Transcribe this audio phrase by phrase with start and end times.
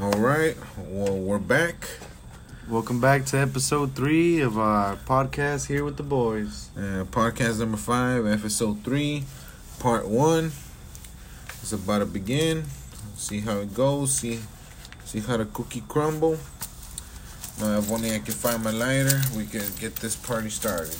[0.00, 0.56] All right.
[0.88, 1.88] Well, we're back.
[2.68, 6.70] Welcome back to episode three of our podcast here with the boys.
[6.76, 9.24] Uh, podcast number five, episode three,
[9.78, 10.46] part one.
[11.62, 12.64] It's about to begin.
[13.16, 14.12] See how it goes.
[14.14, 14.40] See,
[15.04, 16.38] see how the cookie crumble.
[17.60, 20.96] Now, if only I can find my lighter, we can get this party started.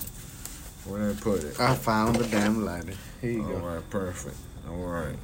[0.85, 1.59] Where did I put it?
[1.59, 2.95] I found the damn lighter.
[3.21, 3.59] Here you All go.
[3.59, 4.37] right, perfect.
[4.69, 5.17] All right.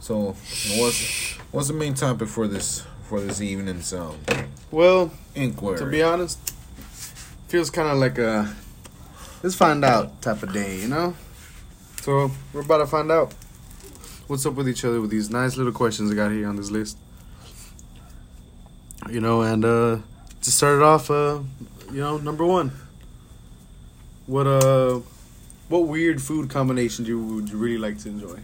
[0.00, 0.34] So,
[0.78, 4.16] what's what's the main topic for this for this evening's um
[4.70, 5.78] Well, inquiry?
[5.78, 6.38] to be honest,
[7.48, 8.54] feels kind of like a
[9.42, 11.14] let's find out type of day, you know.
[12.02, 13.34] So we're about to find out
[14.28, 16.70] what's up with each other with these nice little questions I got here on this
[16.70, 16.96] list.
[19.10, 19.98] You know, and uh
[20.42, 21.40] to start it off, uh,
[21.90, 22.70] you know, number one,
[24.26, 25.00] what uh,
[25.68, 28.38] what weird food combination do you, would you really like to enjoy?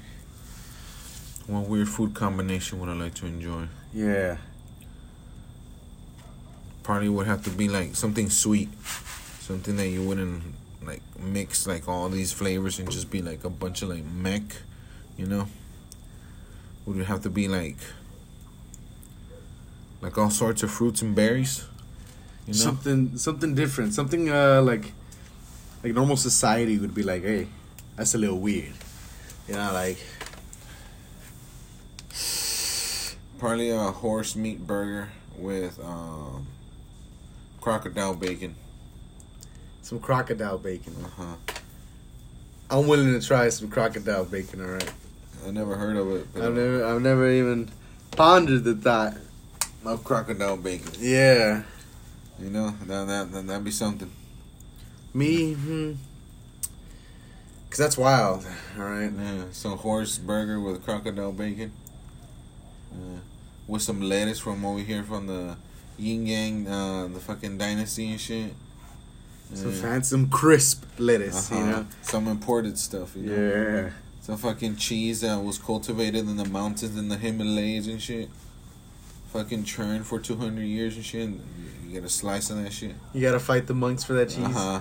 [1.46, 3.66] What weird food combination would I like to enjoy?
[3.92, 4.38] Yeah,
[6.82, 8.68] Probably would have to be like something sweet,
[9.40, 10.42] something that you wouldn't
[10.82, 14.42] like mix like all these flavors and just be like a bunch of like mech,
[15.16, 15.48] you know.
[16.84, 17.76] Would it have to be like
[20.02, 21.64] like all sorts of fruits and berries,
[22.46, 22.58] you know?
[22.58, 24.92] something something different, something uh like
[25.82, 27.48] like normal society would be like, hey,
[27.96, 28.72] that's a little weird,
[29.48, 29.96] you know, like
[33.44, 36.46] Probably a horse meat burger with um,
[37.60, 38.54] crocodile bacon.
[39.82, 40.94] some crocodile bacon.
[41.04, 41.36] Uh huh.
[42.70, 44.62] I'm willing to try some crocodile bacon.
[44.62, 44.90] All right,
[45.46, 46.26] I never heard of it.
[46.34, 47.70] I've never I've never even
[48.12, 49.12] pondered the thought.
[49.84, 50.92] of crocodile bacon.
[50.98, 51.64] Yeah,
[52.38, 54.10] You know, that that that that'd be something.
[55.12, 55.92] me, hmm.
[57.68, 58.46] cause that's wild.
[58.78, 61.72] All right, Yeah, some horse burger with crocodile bacon.
[62.90, 63.18] Uh,
[63.66, 65.56] with some lettuce from over here from the
[65.98, 68.52] Yin Yang, uh, the fucking dynasty and shit.
[69.54, 70.00] some Yeah.
[70.00, 71.70] some crisp lettuce, you Uh-huh.
[71.70, 71.86] know.
[72.02, 73.34] Some imported stuff, you know.
[73.84, 73.90] Yeah,
[74.22, 78.30] Some fucking cheese that was cultivated in the mountains in the Himalayas and shit.
[79.32, 81.28] Fucking churned for 200 years and shit.
[81.28, 81.40] and
[81.86, 82.94] You get a slice of that shit.
[83.12, 84.38] you gotta fight the monks for that cheese.
[84.44, 84.80] Uh huh.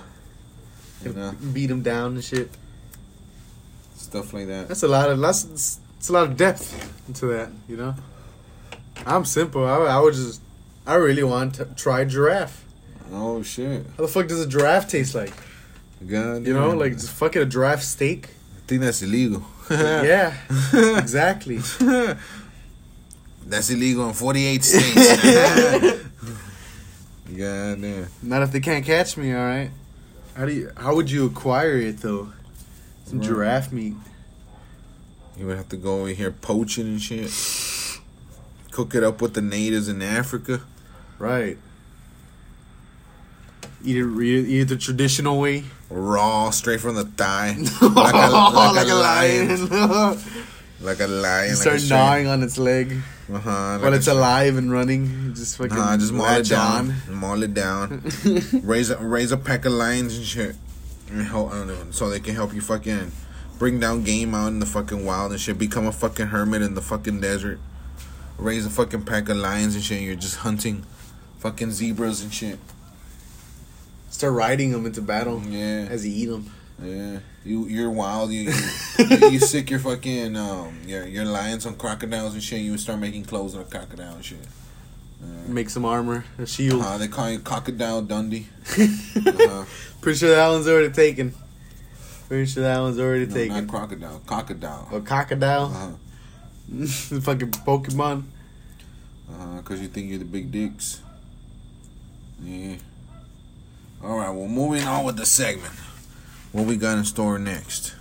[1.04, 2.50] You know, Beat them down and shit.
[3.98, 4.68] stuff like that.
[4.70, 6.74] That's a lot of that's it's a lot of depth
[7.08, 7.96] into that, you know.
[9.06, 9.66] I'm simple.
[9.66, 10.42] I, I would just
[10.86, 12.64] I really want to try giraffe.
[13.12, 13.86] Oh shit.
[13.98, 15.34] How the fuck does a giraffe taste like?
[16.08, 16.80] God, You know, damn.
[16.80, 18.30] like just fucking a giraffe steak.
[18.58, 19.44] I think that's illegal.
[19.70, 20.36] yeah,
[20.98, 21.60] exactly.
[23.46, 25.22] That's illegal in 48 states.
[27.38, 28.08] God damn.
[28.22, 29.34] Not if they can't catch me.
[29.34, 29.70] All right.
[30.36, 30.72] How do you?
[30.78, 32.32] How would you acquire it though?
[33.06, 33.28] Some Right.
[33.28, 33.96] giraffe meat.
[35.38, 37.30] You would have to go over here poaching and shit.
[38.74, 40.62] Cook it up with the natives in Africa.
[41.20, 41.60] Right.
[43.86, 45.66] Eat it, eat it the traditional way.
[45.92, 47.56] Raw, straight from the thigh.
[47.82, 48.30] like, a,
[48.74, 50.20] like, a lion.
[50.82, 51.46] Like a lion.
[51.46, 52.92] you like start a gnawing on its leg
[53.32, 53.78] Uh-huh.
[53.80, 55.34] while it's alive and running.
[55.36, 56.94] Just fucking Nah, just maul it down.
[57.10, 58.04] Maul it down.
[58.64, 60.56] raise a raise a pack of lions and shit,
[61.10, 63.14] and help, know, so they can help you fucking
[63.60, 65.58] bring down game out in the fucking wild and shit.
[65.58, 67.60] Become a fucking hermit in the fucking desert.
[68.38, 69.98] Raise a fucking pack of lions and shit.
[70.00, 70.84] And you're just hunting
[71.40, 72.60] fucking zebras and shit.
[74.10, 76.52] Start riding them into battle Yeah, as you eat them.
[76.82, 77.20] yeah.
[77.46, 78.32] You you're wild.
[78.32, 82.62] You you, you, you sick your fucking um your your lions on crocodiles and shit.
[82.62, 84.40] You start making clothes on a crocodile and shit.
[85.48, 86.82] Make some armor, a shield.
[86.84, 88.48] Uh, they call you Crocodile Dundee.
[89.16, 89.64] Uh-huh.
[90.02, 91.34] Pretty sure that one's already taken.
[92.28, 93.56] Pretty sure that one's already No, taken.
[93.56, 94.22] not crocodile.
[94.26, 94.90] Crocodile.
[94.92, 95.66] A crocodile.
[95.66, 95.90] Uh-huh.
[97.22, 98.24] fucking Pokemon.
[99.30, 99.62] Uh-huh.
[99.64, 101.02] Cause you think you're the big dicks.
[102.42, 102.76] Yeah.
[104.04, 104.30] All right.
[104.30, 105.74] Well, moving on with the segment.
[106.52, 107.96] What we got in store next?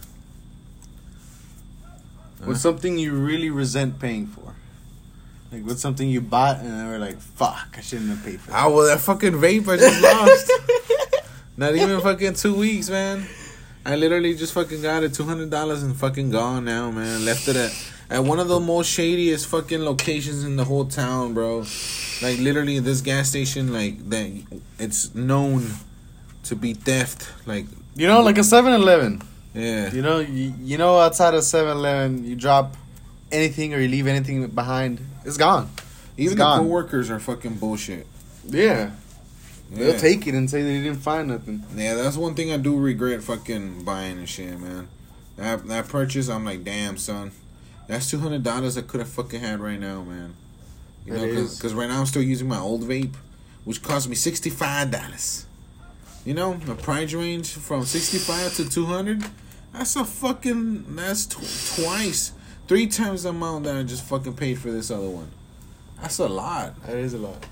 [2.45, 4.55] What's something you really resent paying for?
[5.53, 8.51] Like, what's something you bought and then we're like, fuck, I shouldn't have paid for
[8.51, 8.57] that.
[8.57, 10.51] Ah, well, that fucking vape I just lost.
[11.57, 13.27] Not even fucking two weeks, man.
[13.85, 17.25] I literally just fucking got it, two hundred dollars and fucking gone now, man.
[17.25, 21.35] Left it at at one of the most shadiest fucking locations in the whole town,
[21.35, 21.65] bro.
[22.23, 24.31] Like literally, this gas station, like that,
[24.79, 25.67] it's known
[26.45, 27.31] to be theft.
[27.47, 27.67] Like,
[27.97, 29.23] You know, like a 7 Eleven.
[29.55, 32.77] yeah, You know, you, you know, outside of 7 Eleven, you drop
[33.31, 35.71] anything or you leave anything behind, it's gone.
[36.17, 36.59] even it's the gone.
[36.61, 38.07] coworkers are fucking bullshit.
[38.47, 38.91] Yeah.
[39.71, 39.79] Yeah.
[39.79, 41.65] They'll take it and say they didn't find nothing.
[41.75, 44.89] Yeah, that's one thing I do regret fucking buying and shit, man.
[45.37, 47.33] That that purchase, I'm like, damn, son,
[47.93, 50.35] that's two hundred dollars I could have fucking had right now, man.
[51.05, 53.15] You It know, because right now I'm still using my old vape,
[53.65, 55.47] which cost me sixty five dollars.
[56.25, 59.23] You know, the price range from sixty five to two hundred.
[59.75, 60.97] That's a fucking.
[60.97, 62.33] That's tw- twice,
[62.67, 65.31] three times the amount that I just fucking paid for this other one.
[66.01, 66.83] That's a lot.
[66.87, 67.45] That is a lot.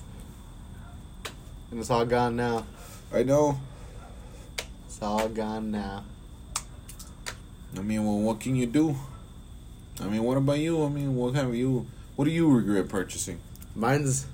[1.71, 2.65] And it's all gone now.
[3.13, 3.61] I know.
[4.87, 6.05] It's all gone now.
[7.77, 8.97] I mean, well, what can you do?
[10.00, 10.85] I mean, what about you?
[10.85, 11.87] I mean, what have you?
[12.17, 13.41] What do you regret purchasing?
[13.75, 14.26] Mine's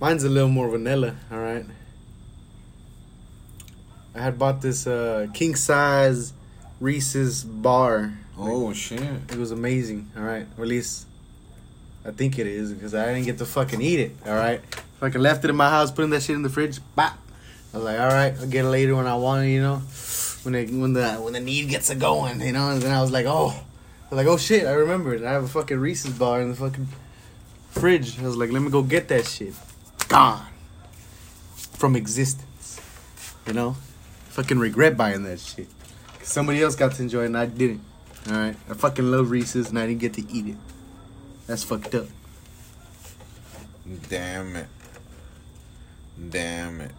[0.00, 1.64] mine's a little more vanilla, all right.
[4.14, 6.32] I had bought this uh, king size
[6.80, 8.12] Reese's bar.
[8.36, 9.00] Oh shit!
[9.00, 10.46] It was amazing, all right.
[10.56, 11.06] Or at least
[12.04, 14.60] I think it is because I didn't get to fucking eat it, all right.
[15.00, 16.80] Fucking left it in my house, putting that shit in the fridge.
[16.94, 17.16] Bop.
[17.72, 19.82] I was like, all right, I'll get it later when I want it, you know.
[20.42, 22.70] When it, when the when the need gets it going, you know.
[22.70, 23.54] And then I was like, oh,
[24.10, 25.22] I was like, oh shit, I remember it.
[25.22, 26.88] I have a fucking Reese's bar in the fucking
[27.70, 28.18] fridge.
[28.18, 29.52] I was like, let me go get that shit.
[30.08, 30.46] Gone
[31.54, 32.80] from existence,
[33.46, 33.76] you know.
[34.30, 35.68] Fucking regret buying that shit.
[36.22, 37.82] Somebody else got to enjoy it and I didn't.
[38.28, 40.56] All right, I fucking love Reese's and I didn't get to eat it.
[41.46, 42.06] That's fucked up.
[44.08, 44.66] Damn it!
[46.30, 46.92] Damn it!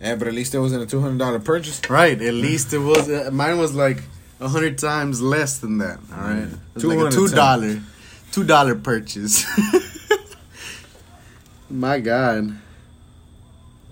[0.00, 1.80] Yeah, but at least it wasn't a two hundred dollar purchase.
[1.88, 3.08] Right, at least it was.
[3.10, 4.02] Uh, mine was like
[4.40, 5.98] a hundred times less than that.
[6.12, 7.80] All right, like a two dollar,
[8.32, 9.44] two dollar purchase.
[11.70, 12.56] My God,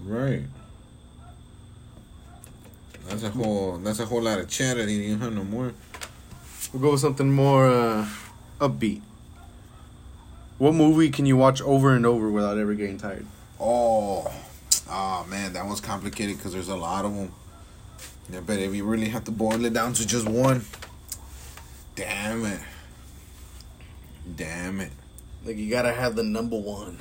[0.05, 0.43] Right.
[3.09, 3.79] That's a whole.
[3.79, 4.89] That's a whole lot of chatter.
[4.89, 5.73] You have no more.
[6.73, 8.07] we'll go with something more uh,
[8.61, 9.01] upbeat.
[10.59, 13.27] What movie can you watch over and over without ever getting tired?
[13.59, 14.33] Oh,
[14.91, 17.33] oh man, that one's complicated because there's a lot of them.
[18.33, 20.65] Yeah, but if you really have to boil it down to just one,
[21.95, 22.61] damn it,
[24.37, 24.91] damn it,
[25.45, 26.99] Like you gotta have the number one.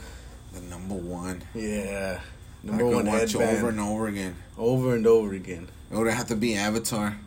[0.54, 1.44] the number one.
[1.56, 2.20] Yeah,
[2.64, 3.58] I number could one watch headband.
[3.58, 4.36] over and over again.
[4.58, 5.68] over and over again.
[5.92, 7.18] It would have to be Avatar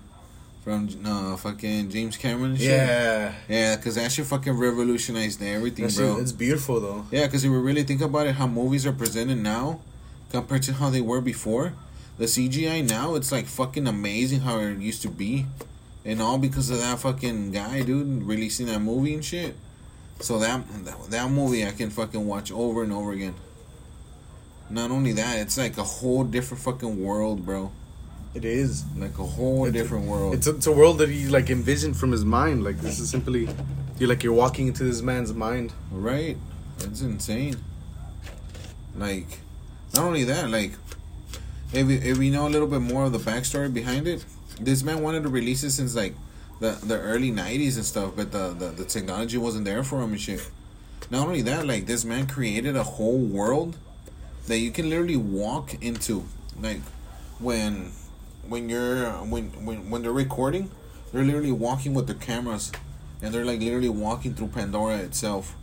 [0.62, 2.50] from uh, fucking James Cameron.
[2.52, 2.69] And shit.
[2.70, 6.19] Yeah, yeah, because that shit fucking revolutionized everything, That bro.
[6.19, 7.06] it's beautiful though.
[7.10, 9.81] Yeah, because if we really think about it, how movies are presented now
[10.31, 11.72] compared to how they were before,
[12.18, 15.46] the CGI now it's like fucking amazing how it used to be,
[16.04, 19.54] and all because of that fucking guy, dude, releasing that movie and shit.
[20.20, 23.34] So that that, that movie I can fucking watch over and over again.
[24.70, 27.70] Not only that, it's like a whole different fucking world, bro.
[28.34, 28.84] It is.
[28.96, 30.34] Like a whole It's a- different world.
[30.34, 32.64] It's a, it's a world that he like envisioned from his mind.
[32.64, 33.48] Like this is simply,
[33.98, 35.72] you're like you're walking into this man's mind.
[35.90, 36.36] Right.
[36.80, 37.56] it's insane.
[38.96, 39.38] Like,
[39.94, 40.72] not only that, like,
[41.72, 44.24] if we, if we know a little bit more of the backstory behind it,
[44.60, 46.14] this man wanted to release it since like
[46.60, 50.12] the the early '90s and stuff, but the the, the technology wasn't there for him
[50.12, 50.48] and shit.
[51.10, 53.76] Not only that, like this man created a whole world
[54.46, 56.24] that you can literally walk into.
[56.60, 56.80] Like
[57.38, 57.92] when
[58.48, 60.70] when you're when when when they're recording,
[61.12, 62.72] they're literally walking with their cameras,
[63.20, 65.54] and they're like literally walking through Pandora itself.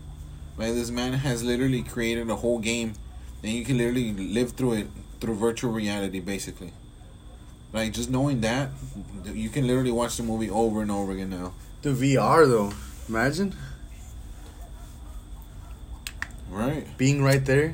[0.58, 2.94] Like this man has literally created a whole game,
[3.42, 4.88] and you can literally live through it
[5.24, 6.74] through virtual reality, basically.
[7.72, 8.72] Like just knowing that,
[9.34, 11.54] you can literally watch the movie over and over again now.
[11.82, 12.74] The VR though,
[13.08, 13.56] imagine
[16.52, 16.86] Right.
[16.98, 17.74] being right there,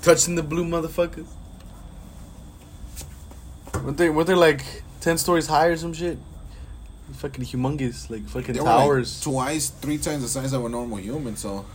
[0.00, 1.26] touching the blue motherfuckers.
[3.74, 4.08] Weren't they?
[4.08, 4.64] Were they like
[5.02, 6.16] ten stories high or some shit?
[7.12, 9.20] Fucking humongous, like fucking They were like towers.
[9.20, 11.36] twice, three times the size of a normal human.
[11.36, 11.66] So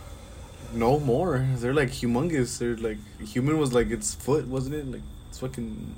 [0.72, 1.46] no more.
[1.56, 2.58] They're like humongous.
[2.58, 4.90] They're like human was like its foot, wasn't it?
[4.90, 5.96] Like it's fucking.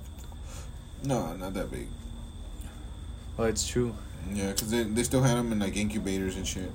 [1.04, 1.88] no, not that big.
[3.38, 3.94] Oh, it's true.
[4.32, 6.70] Yeah, because they, they still had them in like incubators and shit.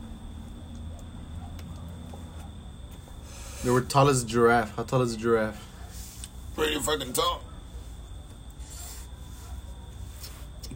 [3.63, 4.75] They were tall as a giraffe.
[4.75, 5.63] How tall is a giraffe?
[6.56, 7.42] Pretty fucking tall.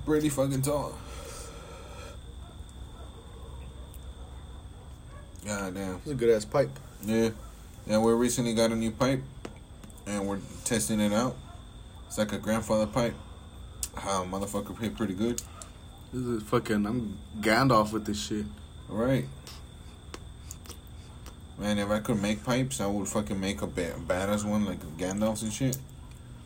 [0.05, 0.97] Pretty fucking tall.
[5.45, 5.95] God damn.
[5.97, 6.69] It's a good ass pipe.
[7.03, 7.29] Yeah.
[7.87, 9.21] And we recently got a new pipe
[10.05, 11.35] and we're testing it out.
[12.07, 13.15] It's like a grandfather pipe.
[13.95, 15.41] How motherfucker hit pretty good.
[16.13, 16.85] This is fucking.
[16.85, 18.45] I'm Gandalf with this shit.
[18.89, 19.25] Right.
[21.57, 24.79] Man, if I could make pipes, I would fucking make a ba- badass one like
[24.97, 25.77] Gandalf's and shit.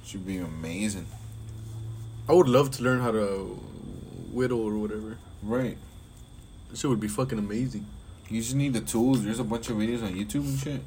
[0.06, 1.08] Should be amazing.
[2.30, 3.60] I would love to learn how to
[4.32, 5.18] whittle or whatever.
[5.42, 5.78] Right.
[6.70, 7.86] This shit would be fucking amazing.
[8.30, 9.24] You just need the tools.
[9.24, 10.82] There's a bunch of videos on YouTube and shit.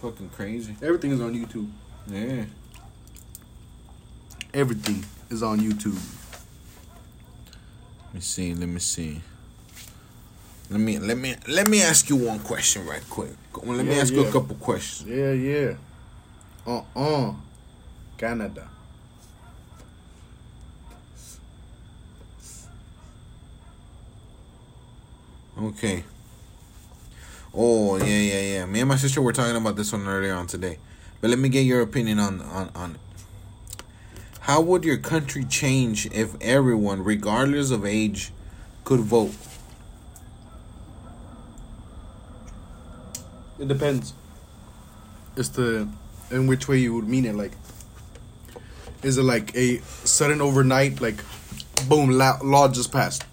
[0.00, 0.74] Fucking crazy.
[0.82, 1.70] Everything is on YouTube.
[2.08, 2.44] Yeah.
[4.52, 5.98] Everything is on YouTube.
[8.06, 8.54] Let me see.
[8.54, 9.20] Let me see.
[10.70, 13.30] Let me let me let me ask you one question right quick.
[13.64, 15.08] Let me Yeah, ask you a couple questions.
[15.08, 15.74] Yeah, yeah.
[16.66, 17.34] Uh uh
[18.18, 18.68] Canada.
[25.62, 26.02] Okay.
[27.54, 28.66] Oh yeah yeah yeah.
[28.66, 30.78] Me and my sister were talking about this one earlier on today,
[31.20, 33.00] but let me get your opinion on on on it.
[34.40, 38.32] How would your country change if everyone, regardless of age,
[38.82, 39.34] could vote?
[43.60, 44.14] It depends.
[45.36, 45.86] It's the
[46.32, 47.36] in which way you would mean it.
[47.36, 47.52] Like,
[49.04, 51.22] is it like a sudden overnight, like,
[51.88, 53.24] boom, law, law just passed.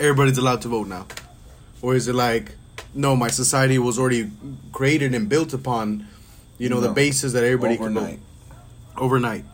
[0.00, 1.06] Everybody's allowed to vote now,
[1.82, 2.52] or is it like,
[2.94, 4.30] no, my society was already
[4.72, 6.06] created and built upon,
[6.58, 6.94] you know, the No.
[6.94, 8.04] basis that everybody Overnight.
[8.04, 8.20] can vote
[8.96, 9.44] overnight.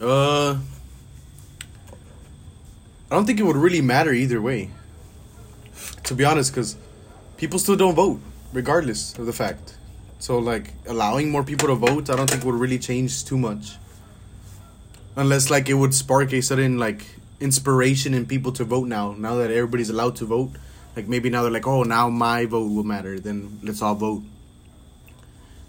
[0.00, 0.58] Uh,
[3.10, 4.70] I don't think it would really matter either way.
[6.04, 6.76] To be honest, because
[7.36, 8.20] people still don't vote,
[8.52, 9.76] regardless of the fact.
[10.18, 13.76] So, like, allowing more people to vote, I don't think would really change too much.
[15.16, 17.04] Unless, like, it would spark a sudden, like,
[17.40, 19.14] inspiration in people to vote now.
[19.18, 20.50] Now that everybody's allowed to vote.
[20.96, 23.20] Like, maybe now they're like, oh, now my vote will matter.
[23.20, 24.22] Then let's all vote.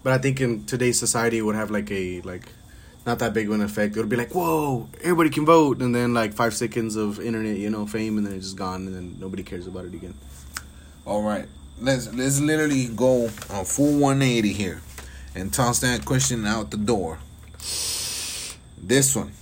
[0.02, 2.48] But I think in today's society, it would have, like, a, like,
[3.06, 3.96] not that big of an effect.
[3.96, 5.80] It would be like, whoa, everybody can vote.
[5.80, 8.86] And then, like, five seconds of internet, you know, fame, and then it's just gone,
[8.86, 10.14] and then nobody cares about it again.
[11.04, 11.46] All right,
[11.80, 14.80] let's let's literally go on full 180 here,
[15.34, 17.18] and toss that question out the door.
[17.58, 19.32] This one,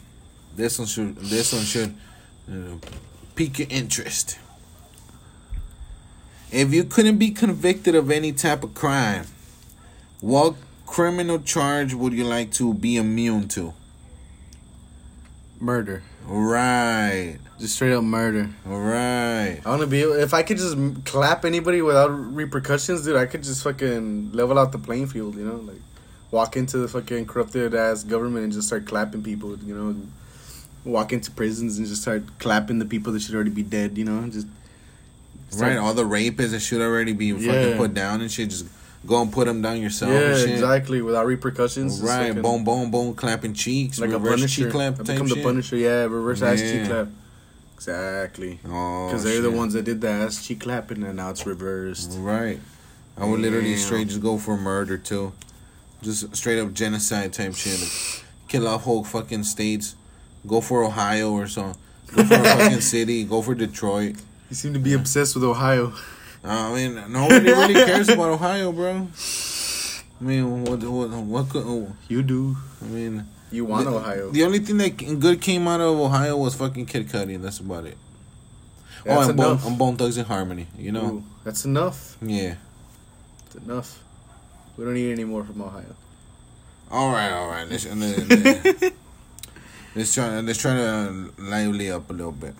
[0.56, 1.94] this one should this one should
[2.50, 2.76] uh,
[3.34, 4.38] pique your interest.
[6.52, 9.26] If you couldn't be convicted of any type of crime,
[10.20, 13.72] what criminal charge would you like to be immune to?
[15.60, 16.02] Murder.
[16.26, 18.50] Right, Just straight up murder.
[18.64, 19.60] right.
[19.64, 23.26] I want to be able, if I could just clap anybody without repercussions, dude, I
[23.26, 25.56] could just fucking level out the playing field, you know?
[25.56, 25.80] Like,
[26.30, 29.96] walk into the fucking corrupted ass government and just start clapping people, you know?
[30.84, 34.04] Walk into prisons and just start clapping the people that should already be dead, you
[34.04, 34.26] know?
[34.28, 34.46] Just.
[35.56, 37.76] Right, all the rapists that should already be fucking Yeah.
[37.76, 38.50] put down and shit.
[38.50, 38.66] Just
[39.06, 40.12] go and put them down yourself.
[40.12, 41.02] Yeah, exactly.
[41.02, 42.00] Without repercussions.
[42.00, 44.46] Right, fucking- boom, boom, boom, clapping cheeks, Like a punisher.
[44.64, 45.36] cheek clap become shit.
[45.38, 46.86] the punisher, yeah, reverse ass cheek Yeah.
[46.86, 47.08] clap.
[47.76, 48.60] Exactly.
[48.68, 52.12] Oh, Because they're the ones that did the ass cheek clapping, and now it's reversed.
[52.18, 52.60] Right.
[53.18, 53.78] I would literally Damn.
[53.84, 55.32] straight just go for murder too,
[56.02, 57.80] just straight up genocide type shit.
[57.80, 57.90] Like,
[58.48, 59.94] kill off whole fucking states.
[60.46, 61.74] Go for Ohio or so.
[62.14, 63.24] Go for a fucking city.
[63.24, 64.16] Go for Detroit.
[64.50, 65.92] You seem to be obsessed with Ohio.
[66.42, 69.06] I mean, nobody really cares about Ohio, bro.
[70.20, 71.62] I mean, what, what, what could?
[71.64, 72.56] oh, You do.
[72.82, 74.30] I mean, You want the, Ohio.
[74.30, 77.60] The only thing that good came out of Ohio was fucking Kid Cudi, and that's
[77.60, 77.96] about it.
[79.06, 81.06] Oh, that's oh, and Bone, and Bone Thugs-n-Harmony, you know?
[81.06, 82.18] Ooh, that's enough.
[82.20, 82.56] Yeah.
[83.44, 84.02] That's enough.
[84.76, 85.94] We don't need any more from Ohio.
[86.90, 87.68] All right, all right.
[87.68, 88.82] Let's let's,
[89.94, 92.54] let's try let's try to lively up a little bit.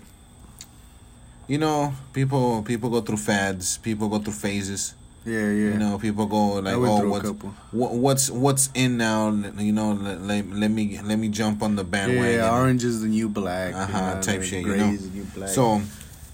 [1.51, 3.79] You know, people people go through fads.
[3.79, 4.95] People go through phases.
[5.25, 5.73] Yeah, yeah.
[5.73, 7.29] You know, people go like, oh, what's
[7.73, 9.31] what, what's what's in now?
[9.59, 12.35] You know, let, let, let me let me jump on the bandwagon.
[12.35, 13.75] yeah, orange is the new black.
[13.75, 14.91] Uh-huh, you know, type shit, you know.
[14.91, 15.49] is the new black.
[15.49, 15.83] So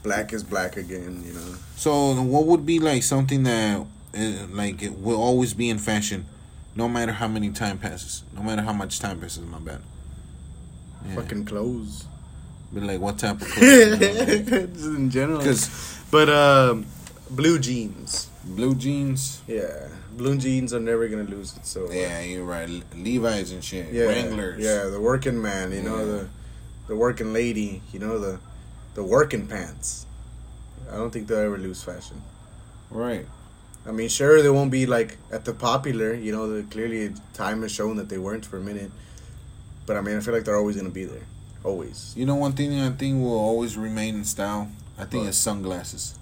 [0.02, 1.24] black is black again.
[1.24, 1.54] You know.
[1.76, 6.26] so what would be like something that uh, like it will always be in fashion,
[6.74, 9.46] no matter how many time passes, no matter how much time passes.
[9.46, 9.80] My bad.
[11.06, 11.14] Yeah.
[11.14, 12.04] Fucking clothes.
[12.74, 13.98] Be like, what type of clothes?
[13.98, 15.38] Just in general.
[15.38, 15.70] Because
[16.10, 16.86] But um,
[17.30, 18.28] blue jeans.
[18.44, 19.40] blue jeans.
[19.46, 21.64] Yeah, blue jeans are never gonna lose it.
[21.66, 22.68] So Yeah, you're right.
[22.94, 23.92] Levi's and shit.
[23.92, 24.62] yeah, Wranglers.
[24.62, 25.72] Yeah, the working man.
[25.72, 26.04] You know Yeah.
[26.04, 26.28] the
[26.88, 27.82] the working lady.
[27.92, 28.38] You know the
[28.94, 30.06] the working pants.
[30.90, 32.22] I don't think they'll ever lose fashion.
[32.90, 33.26] Right.
[33.86, 36.14] I mean, sure, they won't be like at the popular.
[36.14, 38.90] You know, the, clearly time has shown that they weren't for a minute.
[39.86, 41.22] But I mean, I feel like they're always gonna be there,
[41.66, 42.14] always.
[42.16, 44.70] You know, one thing I think will always remain in style.
[44.98, 45.28] I think What?
[45.28, 46.14] it's sunglasses.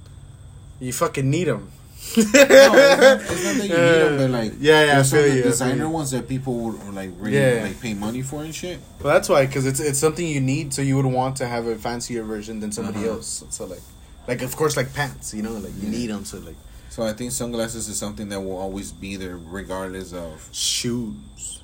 [0.80, 1.70] You fucking need them.
[2.16, 5.18] no, it's not, it's not that you need them, but like Yeah, yeah, I some
[5.18, 7.62] feel of the you, feel designer ones that people would like really Yeah.
[7.62, 8.78] like pay money for and shit.
[9.02, 11.66] Well, that's why, because it's it's something you need, so you would want to have
[11.66, 13.14] a fancier version than somebody Uh-huh.
[13.16, 13.44] else.
[13.50, 13.80] So like,
[14.28, 15.98] like of course, like pants, you know, like you Yeah.
[15.98, 16.24] need them.
[16.24, 16.56] So like
[16.90, 21.60] So I think sunglasses is something that will always be there, regardless of shoes,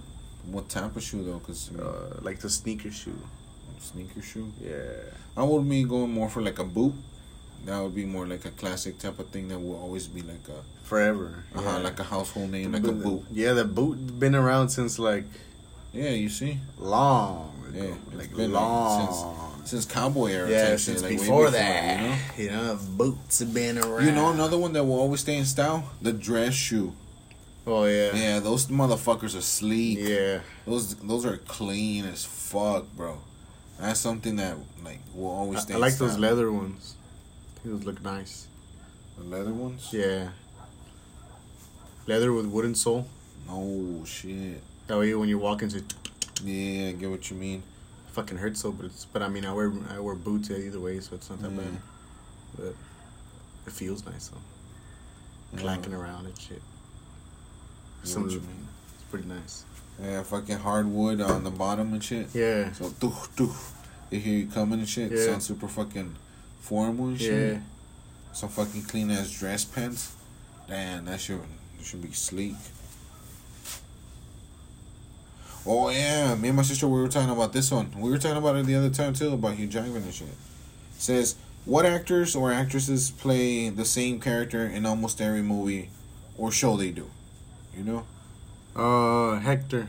[0.50, 1.38] what type of shoe though.
[1.42, 3.18] Because uh, like the sneaker shoe.
[3.80, 4.52] Sneaker shoe.
[4.62, 6.94] Yeah, I would be going more for like a boot.
[7.66, 10.46] That would be more like a classic type of thing that will always be like
[10.48, 11.44] a forever.
[11.54, 11.76] uh yeah.
[11.78, 13.24] like a household name, like a boot.
[13.30, 15.24] Yeah, the boot been around since like
[15.92, 16.58] Yeah, you see.
[16.78, 17.52] long.
[17.68, 17.78] Ago.
[17.84, 19.06] Yeah, like been, like, long.
[19.06, 20.48] since- since cowboy era.
[20.50, 22.78] Yeah, since like way before, that, you you know?
[22.96, 24.06] boots have been around.
[24.06, 25.84] You know another one that will always stay in style?
[26.00, 26.94] The dress shoe.
[27.66, 29.98] Oh yeah, Yeah, those motherfuckers are sleek.
[30.00, 30.40] yeah.
[30.66, 33.18] Those those are clean as fuck, bro.
[33.80, 35.74] That's something that like will always I, stay.
[35.74, 36.96] I like those leather ones.
[37.64, 38.46] Those look nice.
[39.18, 39.88] The leather ones.
[39.92, 40.28] Yeah.
[42.06, 43.06] Leather with wooden sole.
[43.48, 44.60] Oh shit.
[44.86, 45.82] That way, when you walk into,
[46.42, 47.62] Yeah, I get what you mean.
[48.12, 49.04] fucking hurts so, but it's.
[49.04, 51.56] But I mean, I wear I wear boots either way, so it's not that Mm.
[51.56, 51.82] bad.
[52.56, 52.74] But
[53.66, 56.62] it feels nice though, clacking around and shit.
[58.02, 58.66] Some what you mean.
[58.94, 59.64] It's pretty nice.
[60.02, 62.28] Yeah, fucking hardwood on the bottom and shit.
[62.34, 62.72] Yeah.
[62.72, 63.72] So doof, doof.
[64.08, 65.12] They hear you coming and shit.
[65.12, 65.24] Yeah.
[65.26, 66.16] Sounds super fucking
[66.60, 67.54] formal and shit.
[67.54, 67.60] Yeah.
[68.32, 70.14] Some fucking clean ass dress pants.
[70.68, 72.56] Damn, that should that should be sleek.
[75.66, 77.90] Oh yeah, me and my sister we were talking about this one.
[77.96, 80.28] We were talking about it the other time too about Hugh Jackman and shit.
[80.98, 85.90] says what actors or actresses play the same character in almost every movie
[86.38, 87.10] or show they do.
[87.76, 88.06] You know?
[88.76, 89.88] Uh, Hector.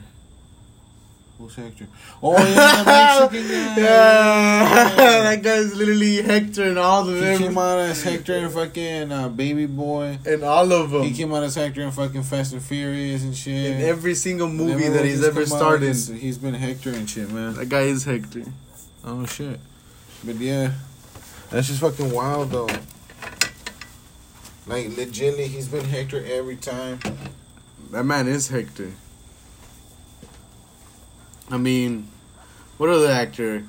[1.38, 1.88] Who's Hector?
[2.22, 2.84] Oh yeah,
[3.32, 3.82] Mexican guy.
[3.82, 7.40] yeah, that guy's literally Hector in all of He them.
[7.40, 10.20] came out as Hector in fucking uh, Baby Boy.
[10.26, 11.02] and all of them.
[11.04, 13.56] He came out as Hector in fucking Fast and Furious and shit.
[13.72, 15.88] in every single movie that he's he's ever come out, starred in.
[15.88, 17.56] he's- he's been Hector and shit, man.
[17.56, 18.44] That guy is Hector.
[19.04, 19.60] Oh shit.
[20.24, 20.74] But yeah,
[21.50, 22.70] that's just fucking wild though.
[24.68, 27.00] Like legitly, he's been Hector every time.
[27.92, 28.94] That man is Hector.
[31.50, 32.08] I mean,
[32.78, 33.66] what other actor?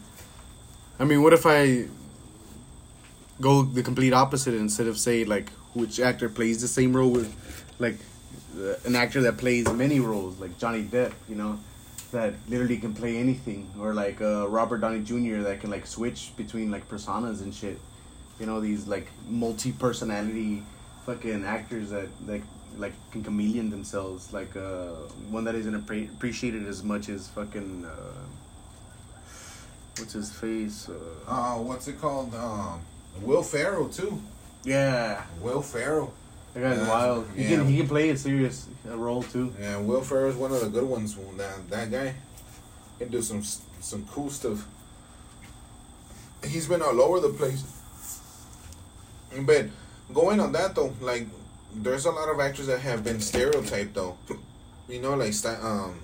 [1.01, 1.87] I mean, what if I
[3.41, 7.35] go the complete opposite instead of say like which actor plays the same role with
[7.81, 7.97] like
[8.57, 11.59] uh, an actor that plays many roles like Johnny Depp, you know,
[12.13, 15.43] that literally can play anything, or like uh, Robert Downey Jr.
[15.43, 17.81] that can like switch between like personas and shit.
[18.39, 20.63] You know, these like multi personality
[21.07, 22.43] fucking actors that that
[22.79, 24.33] like can chameleon themselves.
[24.33, 24.91] Like uh,
[25.31, 28.21] one that isn't appre- appreciated as much as fucking uh,
[29.99, 30.89] what's his face?
[30.89, 32.35] Uh, Uh, what's it called?
[32.35, 32.81] Um,
[33.21, 34.21] Will Ferrell too.
[34.65, 36.13] yeah, Will Ferrell.
[36.55, 37.27] that guy's Yeah, wild.
[37.37, 37.49] He yeah.
[37.57, 39.53] can he can play a serious uh, role too.
[39.61, 41.17] Yeah, Will Ferrell's one of the good ones.
[41.37, 42.15] That that guy
[42.99, 43.43] can do some
[43.81, 44.67] some cool stuff.
[46.45, 47.63] He's been all over the place.
[49.47, 49.67] But
[50.13, 51.27] going on that though, like
[51.75, 54.17] there's a lot of actors that have been stereotyped though.
[54.89, 56.01] You know, like um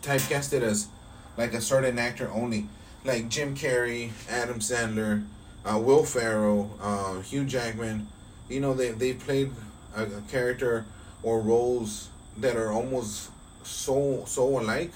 [0.00, 0.88] typecasted as
[1.36, 2.66] like a certain actor only,
[3.04, 5.24] like Jim Carrey, Adam Sandler,
[5.64, 8.08] uh, Will Ferrell, uh, Hugh Jackman.
[8.48, 9.52] You know, they they played
[9.94, 10.86] a, a character
[11.22, 13.30] or roles that are almost
[13.62, 14.92] so so alike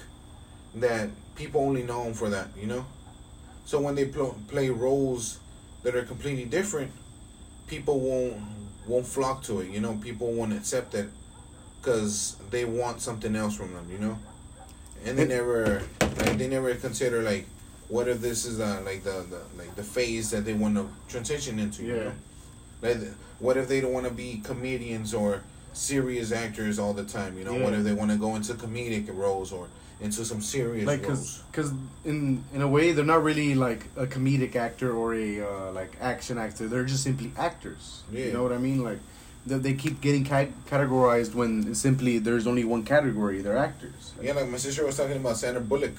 [0.75, 2.47] that people only know them for that.
[2.59, 2.85] You know,
[3.63, 5.39] so when they pl- play roles
[5.83, 6.91] that are completely different,
[7.67, 8.60] people won't
[8.91, 9.69] won't flock to it.
[9.69, 11.09] You know, people won't accept it
[11.79, 13.87] because they want something else from them.
[13.91, 14.19] You know,
[15.05, 17.47] and they never like they never consider like
[17.87, 20.87] what if this is uh, like the, the like the phase that they want to
[21.09, 21.83] transition into.
[21.83, 22.11] You know?
[22.81, 22.97] Like,
[23.39, 27.37] what if they don't want to be comedians or serious actors all the time?
[27.37, 29.67] You know, what if they want to go into comedic roles or
[30.01, 31.71] into some serious like because cause
[32.05, 35.91] in in a way they're not really like a comedic actor or a uh, like
[36.01, 38.25] action actor they're just simply actors Yeah.
[38.25, 38.99] you know what i mean like
[39.45, 44.33] they, they keep getting ca- categorized when simply there's only one category they're actors Yeah,
[44.33, 45.95] like my sister was talking about Sandra Bullock,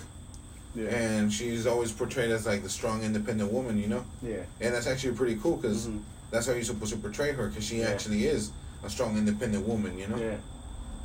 [0.74, 3.78] yeah and she's always portrayed as like the strong, independent woman.
[3.78, 6.00] You know, yeah and that's actually pretty cool because Mhm.
[6.32, 7.90] that's how you're supposed to portray her because she Yeah.
[7.92, 8.50] actually is
[8.84, 9.92] a strong, independent woman.
[9.98, 10.38] You know, yeah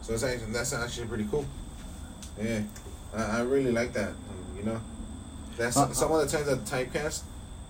[0.03, 1.45] so actually, that's actually pretty cool.
[2.41, 2.62] Yeah,
[3.17, 4.13] I, I really like that.
[4.58, 4.82] You know,
[5.58, 7.23] that's Uh, some of the times that typecast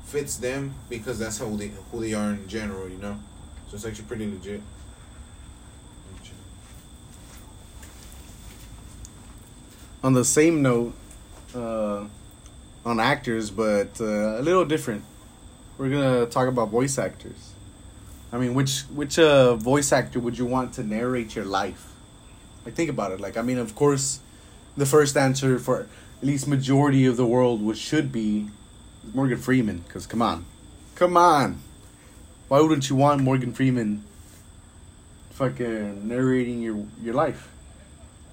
[0.06, 2.88] fits them because that's how they who they are in general.
[2.90, 3.20] You know,
[3.70, 4.62] so it's actually pretty legit.
[10.04, 10.94] on the same note
[11.56, 12.06] uh,
[12.86, 15.04] on actors but uh, a little different
[15.78, 17.54] we're gonna talk about voice actors
[18.32, 21.94] i mean which which uh, voice actor would you want to narrate your life
[22.66, 24.20] like think about it like i mean of course
[24.78, 25.88] the first answer for at
[26.22, 28.48] least majority of the world which should be
[29.14, 30.46] morgan freeman because come on
[30.96, 31.60] come on
[32.48, 34.04] why wouldn't you want morgan freeman
[35.32, 37.50] fucking narrating your your life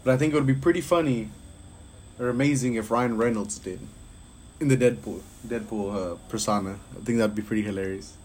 [0.03, 1.31] but i think it would be pretty funny
[2.19, 3.81] or amazing if Ryan Reynolds did
[4.61, 6.79] in the Deadpool Deadpool uh, persona.
[6.97, 8.17] I think that'd be pretty hilarious.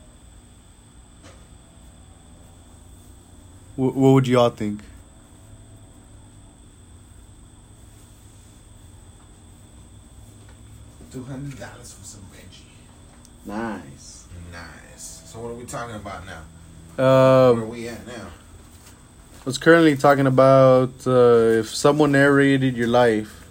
[3.76, 4.82] Wh- what would y'all think?
[11.12, 13.46] Two hundred dollars for some veggie.
[13.46, 14.28] Nice.
[14.52, 15.24] Nice.
[15.26, 16.42] So what are we talking about now?
[16.96, 17.06] Where
[17.64, 18.28] are we at now?
[19.46, 23.48] was currently talking about uh, if someone narrated your life,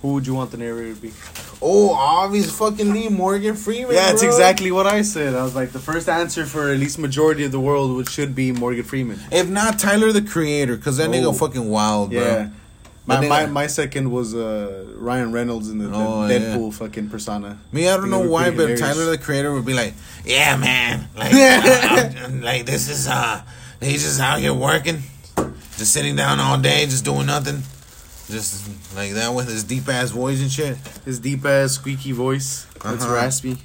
[0.00, 1.12] who would you want the narrator to be?
[1.60, 3.94] Oh, obvious fucking Lee Morgan Freeman.
[3.94, 4.30] Yeah, it's bro.
[4.30, 5.34] exactly what I said.
[5.34, 8.34] I was like, the first answer for at least majority of the world would should
[8.34, 9.18] be Morgan Freeman.
[9.32, 11.12] If not Tyler the Creator, cause that Oh.
[11.12, 12.20] nigga fucking wild, bro.
[12.20, 12.48] Yeah.
[13.04, 16.38] My, my, my second was uh, Ryan Reynolds in the, the Oh, yeah.
[16.38, 17.58] Deadpool fucking persona.
[17.72, 18.80] Me, I don't know why, but hilarious.
[18.80, 23.42] Tyler the Creator would be like, "Yeah, man, like, uh, like this is uh,
[23.80, 25.02] he's just out here working,
[25.76, 27.62] just sitting down all day, just doing nothing,
[28.30, 32.66] just like that with his deep ass voice and shit, His deep ass squeaky voice.
[32.76, 33.14] It's Uh-huh.
[33.14, 33.58] raspy.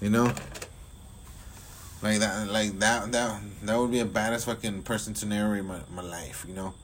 [0.00, 0.32] you know."
[2.02, 5.80] Like that, like that, that, that would be a badass fucking person to narrate my,
[5.90, 6.74] my life, you know.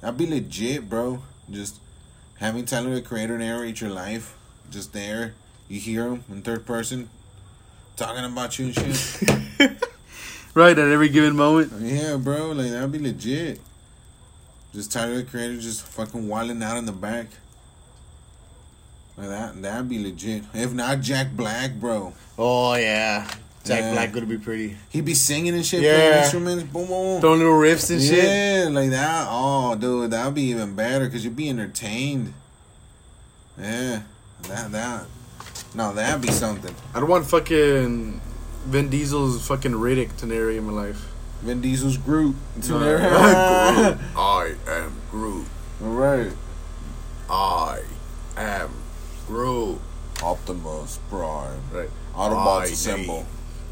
[0.00, 1.22] That'd be legit, bro.
[1.50, 1.80] Just
[2.38, 4.36] having Tyler the Creator narrate your life,
[4.70, 5.34] just there,
[5.68, 7.08] you hear him in third person,
[7.96, 9.84] talking about you and shit.
[10.54, 11.72] Right, at every given moment.
[11.78, 13.60] Yeah, bro, like that'd be legit.
[14.74, 17.26] Just Tyler the Creator just fucking wilding out in the back.
[19.16, 20.42] Like that, that'd be legit.
[20.54, 23.30] If not Jack Black, bro, Oh, yeah.
[23.68, 23.92] Jack Yeah.
[23.92, 24.76] Black would be pretty.
[24.90, 25.96] he'd be singing and shit, Yeah.
[25.96, 27.20] playing instruments, boom, boom.
[27.20, 28.24] Throwing little riffs and shit.
[28.24, 29.26] Yeah, like that.
[29.30, 32.32] Oh, dude, that'd be even better because you'd be entertained.
[33.60, 34.02] Yeah,
[34.48, 35.04] that that.
[35.74, 36.74] No, that'd be something.
[36.94, 38.20] I'd want fucking
[38.66, 41.04] Vin Diesel's fucking Riddick to narrate my life.
[41.42, 42.34] Vin Diesel's Groot.
[42.68, 42.76] No.
[44.16, 45.46] All I am Groot.
[45.80, 46.32] right.
[47.30, 47.80] I
[48.36, 48.70] am
[49.26, 49.78] Groot.
[50.22, 51.60] Optimus Prime.
[51.72, 51.90] Right.
[52.14, 53.26] Autobots My assemble.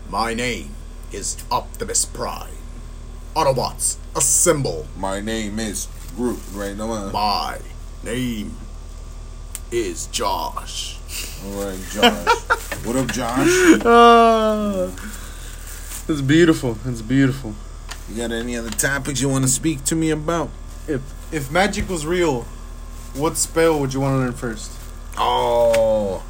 [0.06, 0.70] Name- My name
[1.12, 2.50] is Optimus Prime.
[3.34, 4.86] Autobots, assemble.
[4.96, 6.40] My name is Groot.
[6.54, 7.12] Right, no man.
[7.12, 7.58] My
[8.02, 8.56] name
[9.70, 10.96] is Josh.
[11.44, 12.26] All right, Josh.
[12.84, 13.80] what up, Josh?
[13.84, 14.88] Ah,
[16.08, 16.78] it's beautiful.
[16.86, 17.54] It's beautiful.
[18.08, 20.48] You got any other topics you want to speak to me about?
[20.88, 22.42] If if magic was real,
[23.14, 24.70] what spell would you want to learn first?
[25.18, 26.22] Oh,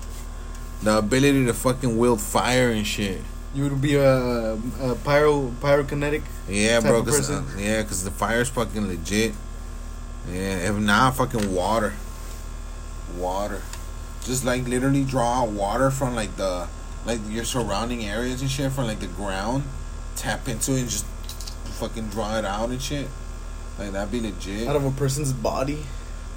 [0.83, 3.21] the ability to fucking wield fire and shit.
[3.57, 6.23] You would be a, a pyro pyrokinetic.
[6.47, 7.03] Yeah, bro.
[7.03, 9.33] Cause, uh, yeah, cause the fire's fucking legit.
[10.31, 11.95] Yeah, if not, fucking water.
[13.17, 13.63] Water.
[14.25, 16.69] Just like literally draw water from like the,
[17.07, 19.65] like your surrounding areas and shit from like the ground.
[20.17, 21.07] Tap into it and just
[21.81, 23.09] fucking draw it out and shit.
[23.79, 25.85] Like that'd be legit, Out of a person's body.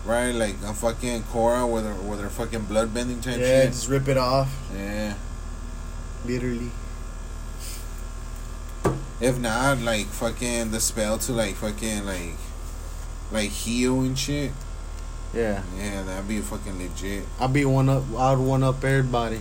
[0.05, 0.31] right?
[0.31, 3.71] Like a fucking Korra with her with her fucking blood bending type Yeah, shit.
[3.71, 4.49] just rip it off.
[4.73, 5.15] Yeah.
[6.25, 6.71] Literally.
[9.21, 12.35] If not, like fucking the spell to like fucking like,
[13.31, 14.51] like heal and shit.
[15.33, 15.63] Yeah.
[15.77, 17.23] Yeah, that'd be fucking legit.
[17.39, 18.03] I'd be one up.
[18.17, 19.39] I'd one up everybody.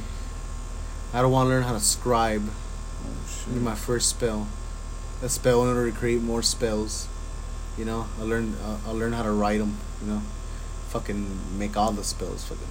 [1.14, 2.42] I don't want to learn how to scribe.
[3.06, 4.48] Oh, Be my first spell.
[5.22, 7.08] A spell in order to create more spells.
[7.78, 8.54] You know, I learn.
[8.62, 9.78] Uh, I'll learn how to write them.
[10.02, 10.22] You know,
[10.88, 12.44] fucking make all the spells.
[12.44, 12.66] Fucking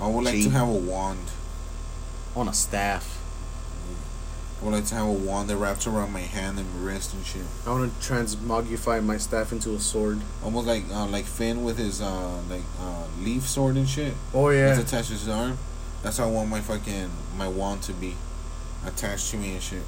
[0.00, 0.42] I would like Gee.
[0.44, 1.30] to have a wand.
[2.36, 3.17] on a staff.
[4.60, 7.42] I like to have a wand that wraps around my hand and wrist and shit.
[7.64, 10.20] I want to transmogrify my staff into a sword.
[10.42, 14.14] Almost like uh, like Finn with his uh like uh leaf sword and shit.
[14.34, 14.70] Oh yeah.
[14.70, 15.58] It's attached to his arm.
[16.02, 18.14] That's how I want my fucking my wand to be
[18.84, 19.82] attached to me and shit.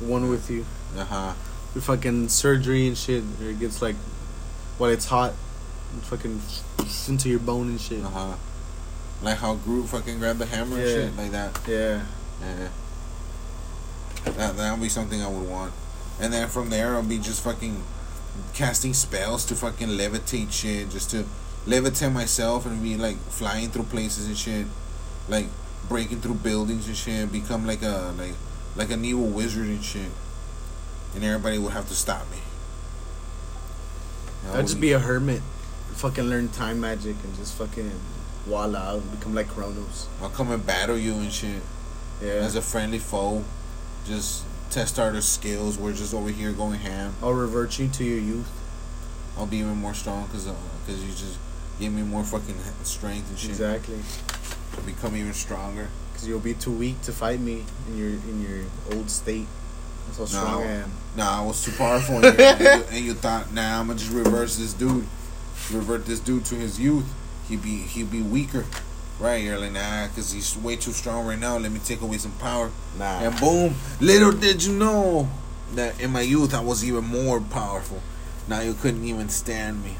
[0.00, 0.66] one with you.
[0.96, 1.32] Uh huh.
[1.74, 3.24] With fucking surgery and shit.
[3.40, 3.96] It gets like,
[4.76, 5.32] while it's hot,
[5.96, 6.40] it fucking
[7.08, 8.04] into your bone and shit.
[8.04, 8.34] Uh huh.
[9.22, 11.58] Like how Groot fucking grabbed the hammer and shit like that.
[11.66, 12.02] Yeah.
[12.42, 12.68] Yeah.
[14.24, 15.72] That that would be something I would want.
[16.20, 17.82] And then from there I'll be just fucking
[18.54, 21.24] casting spells to fucking levitate shit, just to
[21.66, 24.66] levitate myself and be like flying through places and shit.
[25.28, 25.46] Like
[25.88, 28.34] breaking through buildings and shit, become like a like
[28.76, 30.10] like an evil wizard and shit.
[31.14, 32.38] And everybody would have to stop me.
[34.52, 35.42] I'd just be a hermit.
[35.94, 37.92] Fucking learn time magic and just fucking
[38.46, 40.08] voila, become like Kronos.
[40.20, 41.62] I'll come and battle you and shit.
[42.20, 42.32] Yeah.
[42.32, 43.44] As a friendly foe.
[44.06, 45.78] Just test out our skills.
[45.78, 47.14] We're just over here going ham.
[47.22, 48.50] I'll revert you to your youth.
[49.36, 50.54] I'll be even more strong because uh,
[50.86, 51.38] cause you just
[51.78, 53.50] give me more fucking strength and shit.
[53.50, 53.98] Exactly.
[54.76, 55.88] I'll become even stronger.
[56.12, 59.46] Because you'll be too weak to fight me in your in your old state.
[60.06, 60.68] That's how strong No.
[60.68, 60.92] I am.
[61.16, 63.98] Nah, I was too powerful, and you, and you, and you thought, nah, I'm gonna
[63.98, 65.06] just reverse this dude,
[65.72, 67.06] revert this dude to his youth.
[67.48, 68.64] He'd be he'd be weaker,
[69.20, 69.42] right?
[69.42, 71.56] You're like, nah, cause he's way too strong right now.
[71.58, 73.20] Let me take away some power, Nah.
[73.20, 73.74] and boom!
[74.00, 75.28] Little did you know
[75.74, 78.00] that in my youth I was even more powerful.
[78.48, 79.96] Now you couldn't even stand me.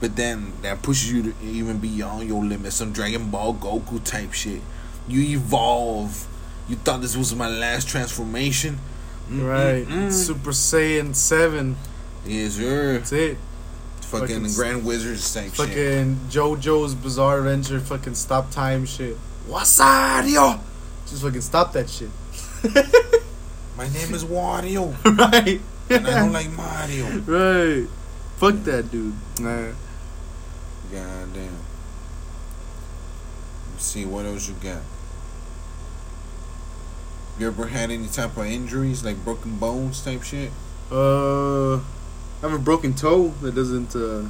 [0.00, 2.76] but then that pushes you to even beyond your limits.
[2.76, 4.60] Some Dragon Ball Goku type shit.
[5.08, 6.26] You evolve.
[6.68, 8.80] You thought this was my last transformation,
[9.30, 9.86] Right.
[9.86, 10.12] Mm-mm-mm.
[10.12, 11.76] Super Saiyan 7.
[12.26, 12.94] Yes, sir.
[12.98, 13.38] That's it.
[14.04, 15.54] Fucking, Fucking Grand Wizards type shit.
[15.54, 17.80] Fucking JoJo's Bizarre Adventure.
[17.80, 19.16] Fucking stop time shit.
[19.48, 20.60] Wasario!
[21.06, 22.10] Just fucking stop that shit.
[23.76, 25.60] My name is Wario, right.
[25.90, 27.04] and I don't like Mario.
[27.26, 27.88] Right.
[28.36, 29.14] Fuck that dude.
[29.40, 29.72] Nah.
[30.92, 31.58] God damn.
[33.72, 34.82] Let's see what else you got.
[37.38, 40.50] You ever had any type of injuries, like broken bones type shit?
[40.90, 41.80] Uh,
[42.44, 44.22] have a broken toe that doesn't uh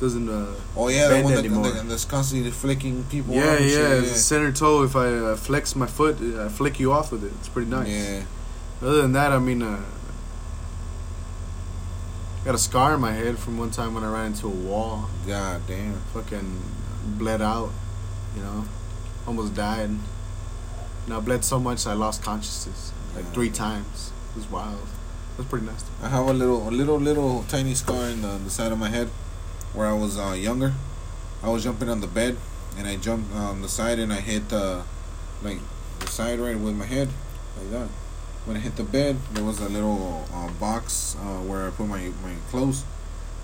[0.00, 1.70] doesn't uh Oh yeah, the one that, anymore.
[1.70, 3.34] that, that's constantly flicking people.
[3.34, 6.92] yeah yeah shit, the center toe if I uh, flex my foot I flick you
[6.92, 8.22] off with it it's pretty nice Yeah.
[8.82, 9.80] other than that I mean uh
[12.44, 15.08] got a scar in my head from one time when I ran into a wall
[15.26, 15.94] God damn.
[16.14, 16.62] fucking
[17.18, 17.70] bled out
[18.36, 18.64] you know
[19.26, 23.30] almost died and I bled so much I lost consciousness like Yeah.
[23.32, 24.86] three times it was wild
[25.36, 28.50] was pretty nasty I have a little, a little, little tiny scar in the, the
[28.50, 29.08] side of my head
[29.74, 30.72] where I was uh, younger.
[31.42, 32.36] I was jumping on the bed
[32.78, 34.82] and I jumped on the side and I hit the,
[35.42, 35.58] like,
[35.98, 37.08] the side right with my head,
[37.58, 37.88] like that.
[38.46, 41.88] When I hit the bed, there was a little uh, box uh, where I put
[41.88, 42.84] my, my clothes.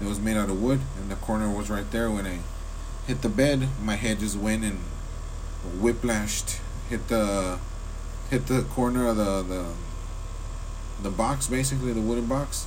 [0.00, 2.10] It was made out of wood and the corner was right there.
[2.10, 2.38] When I
[3.06, 4.80] hit the bed, my head just went and
[5.80, 7.58] whiplashed, hit the,
[8.30, 9.66] hit the corner of the, the
[11.02, 12.66] the box, basically the wooden box,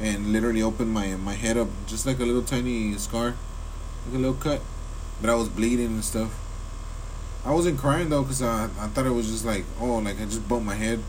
[0.00, 3.34] and literally opened my my head up just like a little tiny scar,
[4.06, 4.60] like a little cut.
[5.20, 6.38] But I was bleeding and stuff.
[7.44, 10.24] I wasn't crying though, cause I I thought it was just like oh like I
[10.24, 11.00] just bumped my head,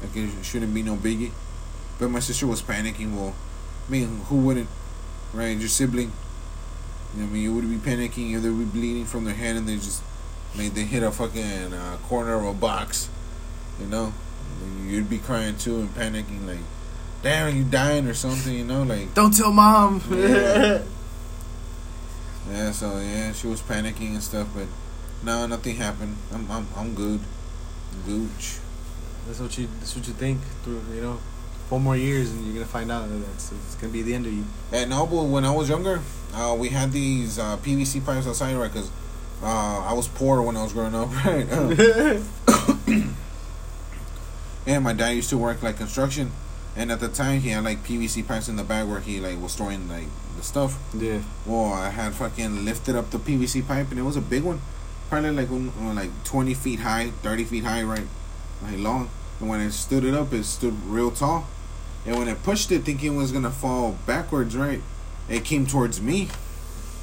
[0.00, 1.32] like it shouldn't be no biggie.
[1.98, 3.14] But my sister was panicking.
[3.14, 3.34] Well,
[3.88, 4.68] I mean who wouldn't,
[5.32, 5.56] right?
[5.56, 6.12] Your sibling.
[7.14, 9.34] You know what I mean you would be panicking if they be bleeding from their
[9.34, 10.02] head and they just
[10.56, 13.08] like they hit a fucking uh, corner of a box,
[13.80, 14.12] you know.
[14.86, 16.58] You'd be crying too and panicking like,
[17.22, 20.82] damn, you dying or something, you know, like don't tell mom Yeah.
[22.50, 22.70] yeah.
[22.72, 24.66] So yeah, she was panicking and stuff, but
[25.22, 26.16] no, nothing happened.
[26.32, 27.20] I'm I'm I'm good,
[28.06, 28.58] gooch.
[29.26, 29.68] That's what you.
[29.78, 30.40] That's what you think.
[30.64, 31.20] Through you know,
[31.68, 34.26] four more years, and you're gonna find out that that's it's gonna be the end
[34.26, 34.44] of you.
[34.72, 36.00] At Noble, when I was younger,
[36.34, 38.72] uh, we had these uh, PVC pipes outside, right?
[38.72, 38.90] Because
[39.42, 42.20] uh, I was poor when I was growing up, right?
[44.66, 46.32] and my dad used to work like construction,
[46.76, 49.40] and at the time he had like PVC pipes in the bag where he like
[49.40, 50.78] was storing like the stuff.
[50.94, 51.20] yeah.
[51.46, 54.60] Well, I had fucking lifted up the PVC pipe, and it was a big one,
[55.08, 58.06] probably like uh, like twenty feet high, thirty feet high, right,
[58.62, 59.10] like long.
[59.40, 61.46] And when I stood it up, it stood real tall.
[62.06, 64.80] And when I pushed it, thinking it was gonna fall backwards, right,
[65.28, 66.28] it came towards me,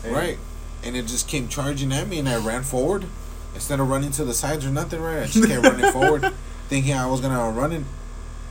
[0.04, 0.12] Hey.
[0.12, 0.38] right,
[0.84, 3.06] and it just came charging at me, and I ran forward
[3.54, 5.24] instead of running to the sides or nothing, right.
[5.24, 6.34] I just kept running forward,
[6.70, 7.84] thinking I was gonna run it.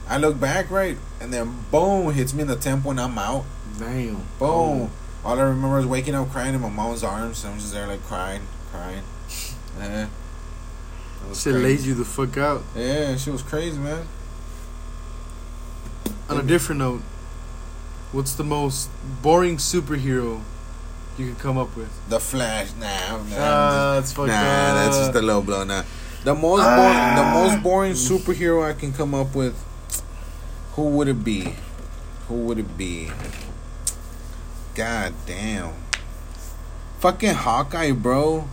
[0.09, 3.45] I look back, right, and then boom, hits me in the temple, and I'm out.
[3.79, 4.23] Damn.
[4.39, 4.91] Boom.
[5.25, 7.45] All I remember is waking up crying in my mom's arms.
[7.45, 9.03] And I'm just there like crying, crying.
[9.79, 10.07] Yeah.
[11.23, 11.65] She was Shit crazy.
[11.69, 12.63] lays you the fuck out.
[12.75, 14.07] Yeah, she was crazy, man.
[16.29, 17.03] On a different note,
[18.13, 18.91] what's the most
[19.23, 20.41] boring superhero
[21.17, 21.91] you can come up with?
[22.09, 24.75] The Flash, nah, nah, Ah, that's fucked nah, up.
[24.85, 25.65] that's just a low blow.
[25.65, 25.85] Nah,
[26.25, 26.77] the most Ah.
[26.77, 29.55] boring, the most boring superhero I can come up with.
[30.75, 31.55] Who would it be?
[32.29, 33.11] Who would it be?
[34.75, 35.71] God damn.
[37.01, 38.47] Fucking Hawkeye, bro.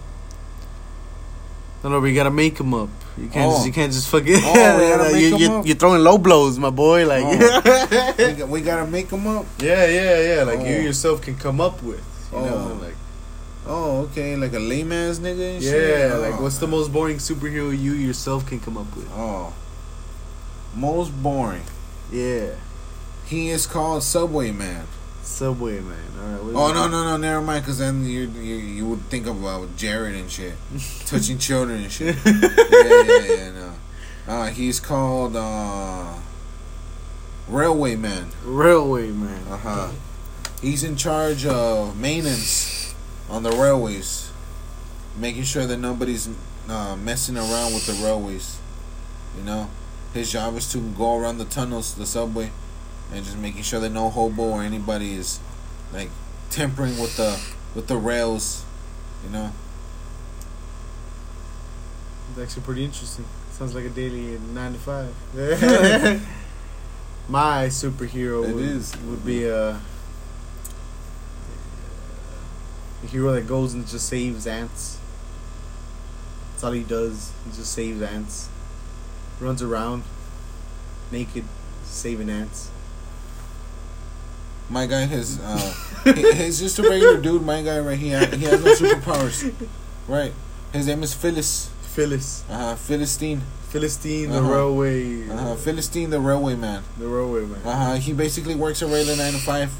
[1.84, 2.90] No, no, we gotta make him up.
[3.18, 3.46] You can't.
[3.52, 3.56] Oh.
[3.56, 4.36] Just, you can't just fucking.
[4.44, 5.66] Oh, make you, you, up.
[5.68, 7.06] You're throwing low blows, my boy.
[7.08, 7.24] Like.
[7.28, 8.14] Oh.
[8.18, 9.46] we, got, we gotta make them up.
[9.60, 10.44] yeah, yeah, yeah.
[10.44, 10.80] Like you Oh.
[10.82, 12.04] yourself can come up with.
[12.32, 12.46] You Oh.
[12.46, 12.96] know, like.
[13.68, 16.20] Oh, okay, like a lame ass nigga and Yeah, shit.
[16.20, 16.44] like Oh.
[16.44, 19.10] what's the most boring superhero you yourself can come up with?
[19.14, 19.54] Oh.
[20.76, 21.64] Most boring.
[22.12, 22.50] Yeah.
[23.26, 24.86] He is called Subway Man.
[25.24, 25.98] Subway man.
[26.22, 26.56] All right.
[26.56, 30.14] Oh no no no never mind because then you, you you would think about Jared
[30.14, 30.54] and shit,
[31.08, 32.16] touching children and shit.
[32.26, 33.72] yeah yeah yeah no.
[34.28, 36.14] Uh, he's called uh,
[37.48, 38.28] Railway Man.
[38.44, 39.42] Railway man.
[39.50, 39.88] Uh huh.
[40.62, 42.75] He's in charge of maintenance
[43.30, 44.32] on the railways,
[45.18, 46.30] making sure that nobody's
[46.70, 48.60] uh, messing around with the railways.
[49.38, 49.70] You know,
[50.14, 52.52] his job is to go around the tunnels, the subway,
[53.14, 55.40] and just making sure that no hobo or anybody is
[55.94, 56.10] like
[56.50, 57.40] tempering with the
[57.74, 58.64] with the rails.
[59.26, 59.52] You know.
[62.32, 63.26] It's actually pretty interesting.
[63.52, 65.14] Sounds like a daily nine to five.
[67.30, 68.96] My superhero It would, is.
[69.08, 69.78] would be uh
[73.06, 74.98] A hero that goes and just saves ants.
[76.52, 77.32] That's all he does.
[77.46, 78.50] He just saves ants.
[79.40, 80.04] Runs around
[81.12, 81.44] naked,
[81.84, 82.72] saving ants.
[84.70, 85.74] My guy has, uh,
[86.16, 87.44] he- he's just a regular dude.
[87.44, 87.98] My guy, right?
[87.98, 89.54] here, he has no superpowers,
[90.08, 90.34] right?
[90.74, 92.44] His name is Phyllis, Phyllis.
[92.50, 94.52] uh, huh, Philistine, Philistine, the Uh-huh.
[94.52, 95.30] railway.
[95.30, 96.82] uh, Philistine, the railway man.
[96.98, 97.62] The railway man.
[97.64, 97.94] Uh, huh.
[97.96, 99.72] he basically works a regular nine to five,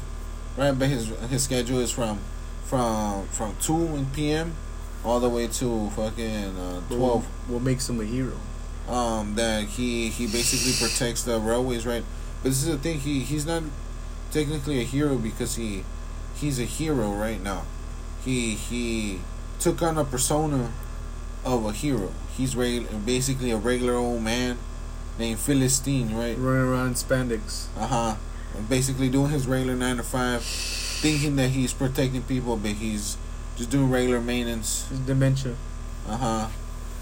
[0.56, 0.78] right?
[0.78, 2.20] But his his schedule is from
[2.68, 4.54] from from two p.m.
[5.04, 7.24] all the way to fucking uh, twelve.
[7.24, 8.36] What, what makes him a hero?
[8.88, 12.04] um, that he he basically protects the railways, right?
[12.42, 13.62] But this is the thing, he he's not
[14.30, 15.84] technically a hero because he
[16.36, 17.64] he's a hero right now.
[18.24, 19.20] He he
[19.58, 20.70] took on a persona
[21.44, 22.12] of a hero.
[22.36, 24.58] He's reg- basically a regular old man
[25.18, 26.36] named Philistine, right?
[26.38, 27.66] Running around in spandex.
[27.76, 28.16] Uh huh.
[28.56, 30.42] And basically doing his regular nine to five,
[30.96, 33.16] thinking that he's protecting people, but he's
[33.56, 34.88] just doing regular maintenance.
[34.88, 35.54] His dementia.
[36.08, 36.48] Uh huh.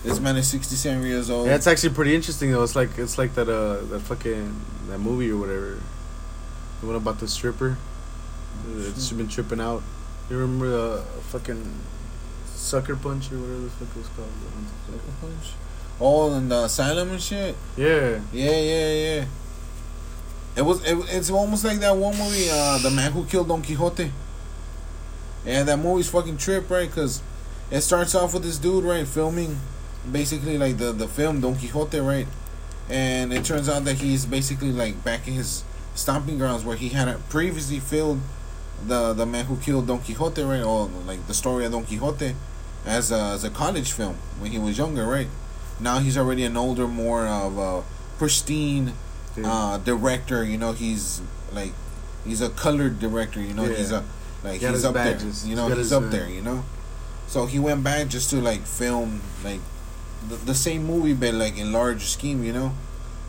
[0.02, 1.46] This man is sixty seven years old.
[1.46, 2.62] Yeah, it's actually pretty interesting though.
[2.62, 5.80] It's like it's like that uh that fucking that movie or whatever.
[6.80, 7.78] The one about the stripper.
[8.76, 9.82] It's been tripping out.
[10.30, 11.80] You remember the fucking
[12.46, 14.28] sucker punch or whatever the fuck it was called?
[14.86, 15.52] Sucker punch.
[16.00, 17.54] Oh, and the asylum and shit.
[17.76, 18.20] Yeah.
[18.32, 19.24] Yeah, yeah, yeah.
[20.56, 20.84] It was.
[20.84, 24.10] It, it's almost like that one movie, uh, the man who killed Don Quixote.
[25.44, 26.90] Yeah, that movie's fucking trip, right?
[26.90, 27.20] Cause
[27.70, 29.58] it starts off with this dude, right, filming,
[30.10, 32.26] basically like the the film Don Quixote, right,
[32.88, 35.64] and it turns out that he's basically like back in his
[35.94, 38.22] stomping grounds where he had previously filmed
[38.86, 42.34] the the man who killed Don Quixote, right, or like the story of Don Quixote,
[42.86, 45.28] as a, as a college film when he was younger, right.
[45.80, 47.82] Now he's already an older, more of a
[48.18, 48.92] pristine.
[49.42, 50.44] Uh, director.
[50.44, 51.20] You know, he's
[51.52, 51.72] like
[52.26, 53.40] he's a colored director.
[53.40, 53.76] You know, Yeah.
[53.76, 54.04] he's a
[54.42, 55.42] like He he's up badges.
[55.42, 55.50] there.
[55.50, 56.28] You know, He's he's up uh, there.
[56.28, 56.64] You know,
[57.26, 59.60] so he went back just to like film like
[60.28, 62.44] the, the same movie, but like in large scheme.
[62.44, 62.72] You know,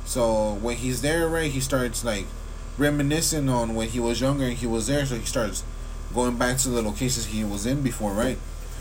[0.05, 2.25] so when he's there, right, he starts like
[2.77, 5.05] reminiscing on when he was younger and he was there.
[5.05, 5.63] So he starts
[6.13, 8.37] going back to the locations he was in before, right?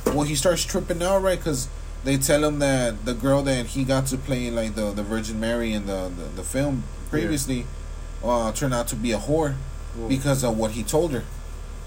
[0.07, 1.39] Well, he starts tripping out, right?
[1.39, 1.69] Because
[2.05, 5.41] they tell him that the girl that he got to play like the the Virgin
[5.41, 6.83] Mary in the the, the film
[7.21, 7.67] previously
[8.23, 9.55] uh, turned out to be a whore
[9.97, 11.25] Well, because of what he told her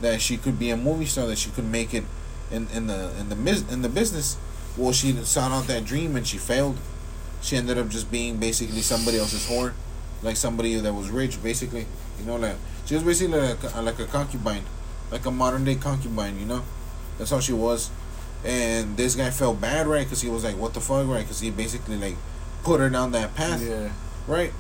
[0.02, 2.04] that she could be a movie star that she could make it
[2.52, 4.38] in in the in the mis- in the business.
[4.78, 6.78] Well she sought out that dream and she failed.
[7.42, 9.74] She ended up just being basically somebody else's whore
[10.24, 11.86] like somebody that was rich basically.
[12.20, 14.63] You know like she was basically like a, like a concubine
[15.12, 16.63] like a modern day concubine you know?
[17.18, 17.90] That's how she was.
[18.46, 20.06] And this guy felt bad right?
[20.06, 21.08] Because he was like what the fuck?
[21.08, 21.24] Right?
[21.24, 22.16] Because he basically like
[22.63, 23.62] put her down that path.
[23.68, 23.90] Yeah.
[24.28, 24.52] Right?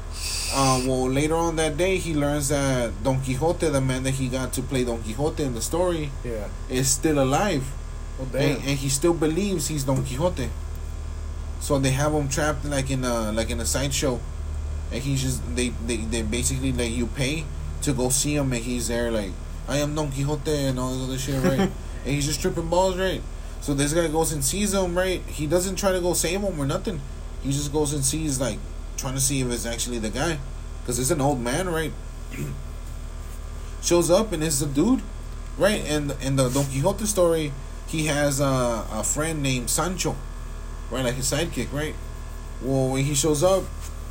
[0.55, 4.27] Um, well, later on that day, he learns that Don Quixote, the man that he
[4.29, 6.47] got to play Don Quixote in the story, Yeah.
[6.69, 7.63] is still alive,
[8.19, 10.49] Oh and, and he still believes he's Don Quixote.
[11.59, 14.19] So they have him trapped like in a like in a sideshow,
[14.91, 17.45] and he's just they, they they basically like you pay
[17.81, 19.31] to go see him, and he's there like
[19.67, 21.59] I am Don Quixote and all this other shit, right?
[22.05, 23.21] and he's just tripping balls, right?
[23.61, 25.21] So this guy goes and sees him, right?
[25.27, 27.01] He doesn't try to go save him or nothing.
[27.43, 28.59] He just goes and sees like
[28.97, 30.39] trying to see if it's actually the guy,
[30.81, 31.91] because it's an old man, right?
[33.81, 35.01] Shows up and it's the dude,
[35.57, 35.81] right?
[35.85, 37.53] And in the Don Quixote story,
[37.87, 40.15] he has a, a friend named Sancho,
[40.91, 41.05] right?
[41.05, 41.95] Like his sidekick, right?
[42.61, 43.63] Well, when he shows up,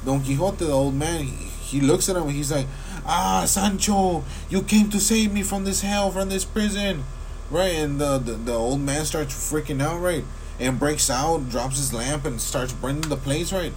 [0.04, 2.66] Don Quixote, the old man, he, he looks at him and he's like,
[3.04, 7.04] "Ah, Sancho, you came to save me from this hell, from this prison."
[7.50, 10.24] Right, and the, the the old man starts freaking out, right,
[10.58, 13.72] and breaks out, drops his lamp, and starts burning the place, right,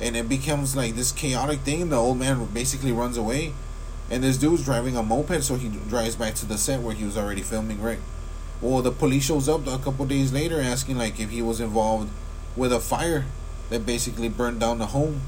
[0.00, 1.88] and it becomes like this chaotic thing.
[1.88, 3.52] The old man basically runs away,
[4.10, 7.04] and this dude's driving a moped, so he drives back to the set where he
[7.04, 7.98] was already filming, right.
[8.60, 12.10] Well, the police shows up a couple days later, asking like if he was involved
[12.56, 13.26] with a fire
[13.70, 15.22] that basically burned down the home,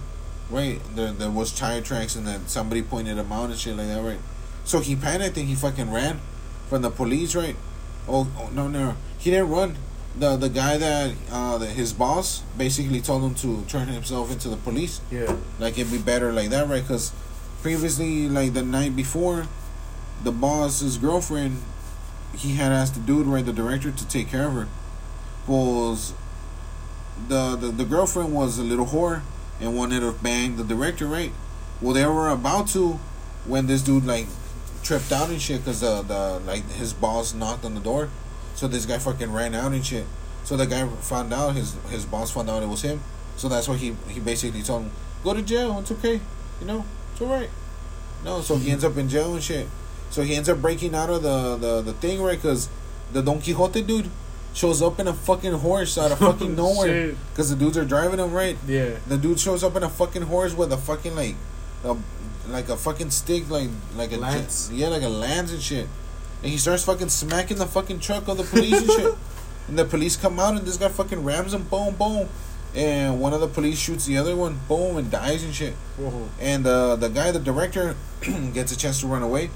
[0.50, 0.81] right.
[0.94, 4.02] There there was tire tracks, and then somebody pointed him out and shit like that,
[4.02, 4.20] right.
[4.64, 6.20] So he panicked and he fucking ran
[6.68, 7.57] from the police, right.
[8.09, 9.76] Oh, oh no no he didn't run.
[10.18, 14.48] The the guy that uh that his boss basically told him to turn himself into
[14.48, 15.00] the police.
[15.10, 15.37] Yeah.
[15.58, 16.83] Like it'd be better like that, right?
[16.83, 17.12] Because
[17.62, 19.46] previously, like the night before,
[20.25, 21.62] the boss's girlfriend,
[22.35, 24.69] he had asked the dude, right, the director, to take care of her.
[25.46, 26.14] Was
[27.29, 29.23] the the, the girlfriend was a little whore
[29.60, 31.33] and wanted to bang the director, right?
[31.81, 32.98] Well, they were about to
[33.44, 34.27] when this dude like
[34.83, 38.08] tripped out and shit because the the like his boss knocked on the door,
[38.57, 40.04] so this guy fucking ran out and shit.
[40.42, 43.00] So the guy found out his his boss found out it was him.
[43.37, 44.90] So that's why he he basically told him
[45.23, 45.79] go to jail.
[45.79, 46.21] It's okay,
[46.61, 47.50] you know, it's alright.
[48.25, 49.69] No, so he ends up in jail and shit.
[50.11, 52.69] So he ends up breaking out of the the, the thing right because
[53.13, 54.11] the Don Quixote dude
[54.54, 57.15] shows up in a fucking horse out of fucking nowhere.
[57.33, 58.57] Because the dudes are driving him, right?
[58.67, 58.96] Yeah.
[59.07, 61.35] The dude shows up in a fucking horse with a fucking like,
[61.85, 61.96] a,
[62.48, 64.71] like a fucking stick, like like a Lance.
[64.73, 65.88] yeah, like a lance and shit.
[66.43, 69.15] And he starts fucking smacking the fucking truck of the police and shit.
[69.69, 72.29] And the police come out and this guy fucking rams him, boom, boom.
[72.77, 75.75] And one of the police shoots the other one, boom, and dies and shit.
[75.97, 76.29] Whoa.
[76.41, 77.97] And uh, the guy, the director,
[78.55, 79.51] gets a chance to run away.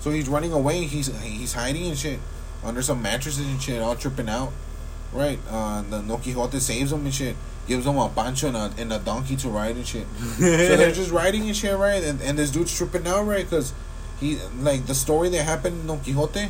[0.00, 0.84] So he's running away.
[0.84, 2.18] He's he's hiding and shit
[2.64, 4.52] under some mattresses and shit, all tripping out.
[5.12, 5.38] Right.
[5.48, 7.36] Uh, the Don Quixote saves him and shit.
[7.66, 10.06] Gives him a pancho and a, and a donkey to ride and shit.
[10.38, 12.02] so they're just riding and shit, right?
[12.02, 13.44] And, and this dude's tripping out, right?
[13.44, 13.74] Because
[14.20, 16.48] he like the story that happened in Don Quixote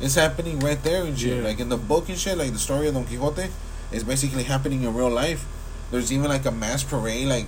[0.00, 1.38] is happening right there and shit.
[1.38, 1.42] Yeah.
[1.48, 3.48] Like in the book and shit, like the story of Don Quixote
[3.92, 5.44] is basically happening in real life.
[5.90, 7.46] There's even like a mass parade, like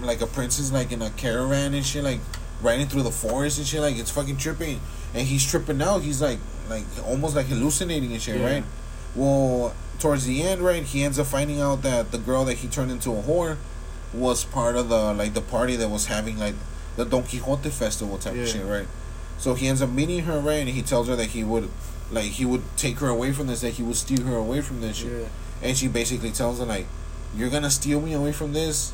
[0.00, 2.20] like a princess like in a caravan and shit, like
[2.62, 3.80] riding through the forest and shit.
[3.80, 4.80] Like it's fucking tripping,
[5.14, 6.02] and he's tripping out.
[6.02, 6.38] He's like
[6.68, 8.46] like almost like hallucinating and shit, Yeah.
[8.52, 8.64] right?
[9.16, 12.68] Well, towards the end, right, he ends up finding out that the girl that he
[12.68, 13.56] turned into a whore
[14.14, 16.54] was part of the like the party that was having like
[16.96, 18.42] the Don Quixote festival type Yeah.
[18.42, 18.86] of shit, right?
[19.40, 21.70] So he ends up meeting her, right, and he tells her that he would
[22.12, 24.82] like he would take her away from this, that he would steal her away from
[24.82, 25.22] this shit.
[25.22, 25.28] Yeah.
[25.62, 26.86] And she basically tells him like,
[27.34, 28.92] "You're gonna steal me away from this?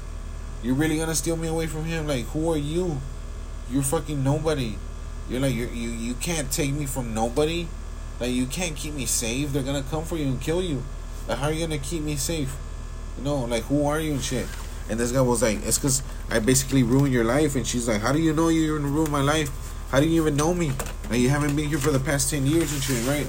[0.62, 2.06] You're really gonna steal me away from him?
[2.06, 3.00] Like, who are you?
[3.70, 4.76] You're fucking nobody.
[5.28, 7.66] You're like you're, you you can't take me from nobody.
[8.20, 9.52] Like you can't keep me safe.
[9.52, 10.84] They're gonna come for you and kill you.
[11.26, 12.54] Like how are you gonna keep me safe?
[13.18, 14.46] You know, like who are you and shit."
[14.88, 18.00] And this guy was like, "It's cause I basically ruined your life." And she's like,
[18.00, 19.50] "How do you know you're gonna ruin my life?
[19.90, 20.72] How do you even know me?
[21.10, 23.26] Like you haven't been here for the past ten years and shit, right?"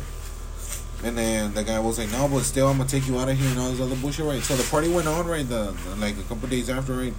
[1.04, 3.38] And then the guy was like, "No, but still, I'm gonna take you out of
[3.38, 5.48] here and all this other bullshit, right?" So the party went on, right?
[5.48, 7.14] The, the like a couple days after, right?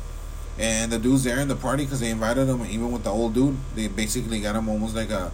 [0.58, 2.64] And the dude's there in the party because they invited him.
[2.66, 5.30] Even with the old dude, they basically got him almost like a,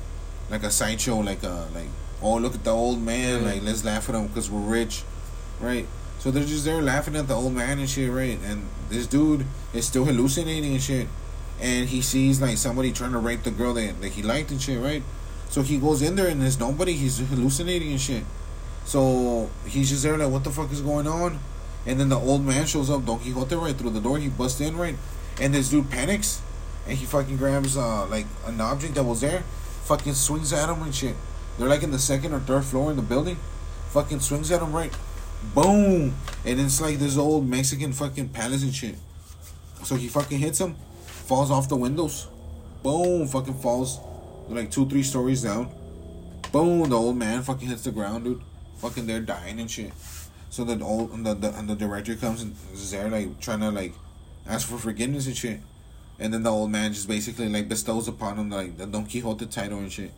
[0.50, 1.88] like a sideshow, like a like,
[2.20, 3.52] oh look at the old man, Yeah.
[3.52, 5.02] like let's laugh at him because we're rich,
[5.61, 5.86] right?
[6.18, 8.38] So they're just there laughing at the old man and shit, right?
[8.44, 11.09] And this dude is still hallucinating and shit,
[11.61, 14.61] and he sees like somebody trying to rape the girl that, that he liked and
[14.61, 15.02] shit, right?
[15.48, 16.94] So he goes in there and there's nobody.
[16.94, 18.24] He's hallucinating and shit.
[18.84, 21.38] So he's just there like, what the fuck is going on?
[21.86, 24.18] And then the old man shows up, Don Quixote, right through the door.
[24.18, 24.96] He busts in, right?
[25.40, 26.42] And this dude panics.
[26.86, 29.40] And he fucking grabs, uh, like, an object that was there.
[29.84, 31.14] Fucking swings at him and shit.
[31.59, 33.36] They're like in the second or third floor in the building.
[33.90, 34.92] Fucking swings at him, right?
[35.55, 36.14] Boom!
[36.44, 38.96] And it's like this old Mexican fucking palace and shit.
[39.84, 40.76] So he fucking hits him.
[41.25, 42.29] Falls off the windows.
[42.83, 43.27] Boom!
[43.27, 43.99] Fucking falls
[44.49, 45.70] like two, three stories down.
[46.53, 46.89] Boom!
[46.89, 48.43] The old man fucking hits the ground, dude.
[48.77, 49.93] Fucking they're dying and shit.
[50.51, 53.61] So the old and the, the and the director comes and is there like trying
[53.61, 53.95] to like
[54.47, 55.61] ask for forgiveness and shit.
[56.18, 59.47] And then the old man just basically like bestows upon him like the Don Quixote
[59.47, 60.12] title and shit.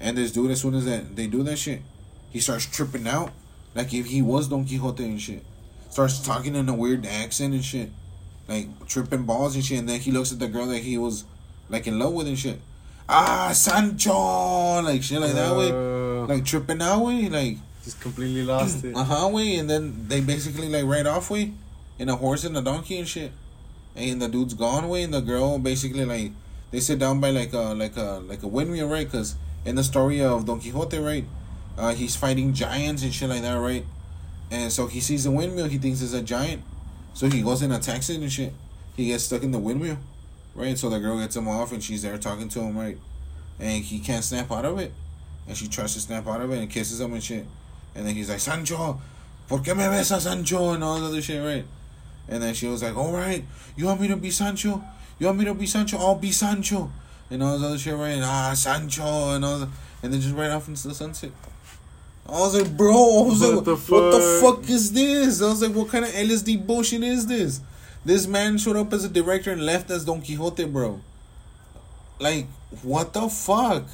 [0.00, 1.82] And this dude, as soon as that they do that shit,
[2.30, 3.32] he starts tripping out
[3.76, 5.44] like if he was Don Quixote and shit.
[5.88, 7.90] Starts talking in a weird accent and shit,
[8.48, 9.78] like tripping balls and shit.
[9.78, 11.24] And then he looks at the girl that he was
[11.68, 12.60] like in love with and shit.
[13.08, 18.42] Ah, Sancho, like shit like that way, Uh, like tripping that way, like just completely
[18.42, 18.96] lost it.
[18.96, 19.56] uh huh way.
[19.56, 21.52] And then they basically like ride off way,
[21.98, 23.32] in a horse and a donkey and shit.
[23.94, 26.32] And the dude's gone way, and the girl basically like
[26.70, 29.06] they sit down by like a like a like a windmill, right?
[29.06, 31.24] Because in the story of Don Quixote, right,
[31.78, 33.84] uh, he's fighting giants and shit like that, right?
[34.50, 36.62] And so he sees the windmill, he thinks it's a giant,
[37.16, 38.52] so he goes and attacks it and shit.
[38.94, 39.96] He gets stuck in the windmill,
[40.54, 40.76] right?
[40.76, 42.98] So the girl gets him off, and she's there talking to him, right?
[43.58, 44.92] And he can't snap out of it,
[45.48, 47.46] and she tries to snap out of it and kisses him and shit.
[47.94, 49.00] And then he's like, Sancho,
[49.48, 50.72] ¿por qué me besas, Sancho?
[50.72, 51.64] And all that other shit, right?
[52.28, 53.42] And then she was like, all right,
[53.76, 54.84] you want me to be Sancho?
[55.18, 55.96] You want me to be Sancho?
[55.96, 56.92] I'll be Sancho.
[57.30, 58.20] And all this other shit, right?
[58.22, 59.68] Ah, Sancho, and all that.
[60.02, 61.30] And then just right off into the sunset.
[62.28, 64.70] I was like, bro, I was What like, the what the fuck?
[64.70, 65.40] is this?
[65.42, 67.60] I was like, what kind of LSD bullshit is this?
[68.04, 71.00] This man showed up as a director and left as Don Quixote, bro.
[72.18, 72.46] Like,
[72.82, 73.84] what the fuck?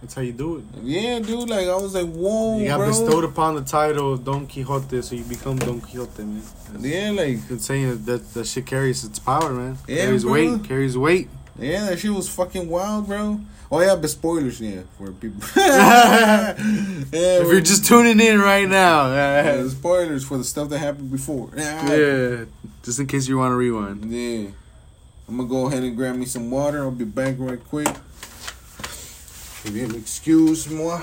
[0.00, 0.64] That's how you do it.
[0.82, 1.48] Yeah, dude.
[1.48, 2.88] Like, I was like, whoa, You got bro.
[2.88, 6.42] bestowed upon the title of Don Quixote, so you become Don Quixote, man.
[6.80, 9.78] Yeah, like, I'm saying that that shit carries its power, man.
[9.86, 10.32] Yeah, carries bro.
[10.32, 11.28] weight, carries weight.
[11.58, 13.40] Yeah, that shit was fucking wild, bro.
[13.74, 15.40] Oh yeah, but spoilers, yeah, for people.
[15.56, 21.10] yeah, If you're just tuning in right now, yeah, spoilers for the stuff that happened
[21.10, 21.48] before.
[21.56, 22.44] Yeah, yeah,
[22.82, 24.04] just in case you want to rewind.
[24.12, 24.48] yeah.
[25.26, 26.82] I'm gonna go ahead and grab me some water.
[26.82, 27.88] I'll be back right quick.
[29.64, 31.02] If you'll excuse moi.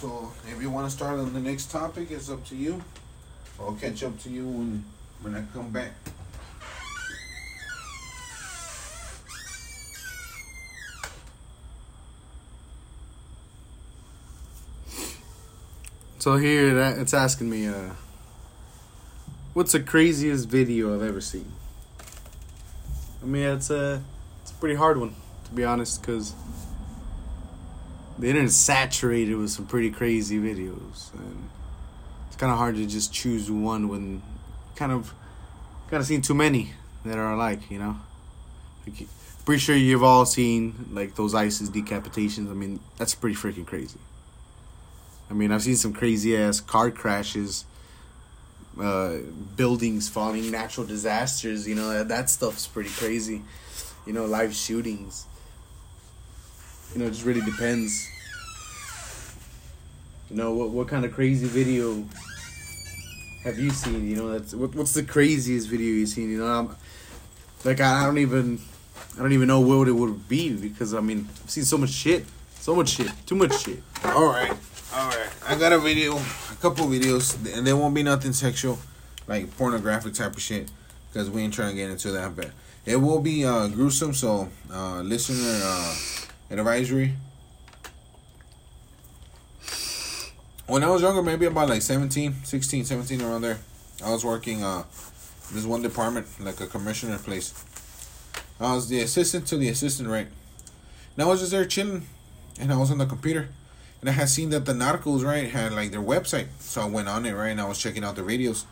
[0.00, 2.82] So, if you want to start on the next topic, it's up to you.
[3.60, 4.84] I'll catch up to you when
[5.20, 5.92] when I come back.
[16.22, 17.94] So here, that, it's asking me, uh,
[19.54, 21.50] what's the craziest video I've ever seen?
[23.20, 24.00] I mean, it's a,
[24.40, 25.16] it's a pretty hard one,
[25.46, 26.32] to be honest, because
[28.20, 31.48] the internet's saturated with some pretty crazy videos, and
[32.28, 34.22] it's kind of hard to just choose one when
[34.76, 35.12] kind of,
[35.90, 36.70] kind of seen too many
[37.04, 37.96] that are alike, you know.
[38.86, 39.08] Like,
[39.44, 42.48] pretty sure you've all seen like those ISIS decapitations.
[42.48, 43.98] I mean, that's pretty freaking crazy.
[45.32, 47.64] I mean, I've seen some crazy ass car crashes,
[48.78, 49.16] uh,
[49.56, 51.66] buildings falling, natural disasters.
[51.66, 53.40] You know, that, that stuff's pretty crazy.
[54.06, 55.24] You know, live shootings.
[56.92, 58.06] You know, it just really depends.
[60.28, 62.04] You know, what what kind of crazy video
[63.44, 64.06] have you seen?
[64.06, 66.30] You know, that's what, what's the craziest video you've seen?
[66.30, 66.76] You know, I'm,
[67.64, 68.60] like I, I don't even
[69.16, 71.90] I don't even know what it would be because I mean I've seen so much
[71.90, 72.26] shit,
[72.60, 73.82] so much shit, too much shit.
[74.04, 74.56] All right, all right.
[75.44, 78.78] I got a video, a couple videos, and there won't be nothing sexual,
[79.26, 80.70] like pornographic type of shit,
[81.12, 82.36] because we ain't trying to get into that.
[82.36, 82.52] But
[82.86, 84.14] it will be uh, gruesome.
[84.14, 85.96] So, uh, listener uh,
[86.48, 87.14] advisory.
[90.68, 93.58] When I was younger, maybe about like 17, 16, 17, around there,
[94.04, 94.84] I was working uh,
[95.52, 97.52] this one department, like a commissioner place.
[98.60, 100.28] I was the assistant to the assistant, right?
[101.16, 102.06] And I was just there chilling,
[102.60, 103.48] and I was on the computer,
[104.02, 106.48] and I had seen that the Narcos, right, had like their website.
[106.58, 108.64] So I went on it, right, and I was checking out the videos,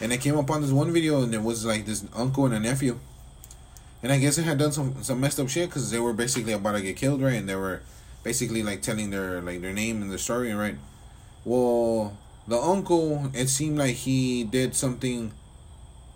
[0.00, 2.60] and I came upon this one video, and it was like this uncle and a
[2.60, 3.00] nephew,
[4.00, 6.52] and I guess they had done some some messed up shit because they were basically
[6.52, 7.82] about to get killed, right, and they were
[8.22, 10.76] basically like telling their like their name and their story, right.
[11.44, 12.16] Well,
[12.46, 15.32] the uncle, it seemed like he did something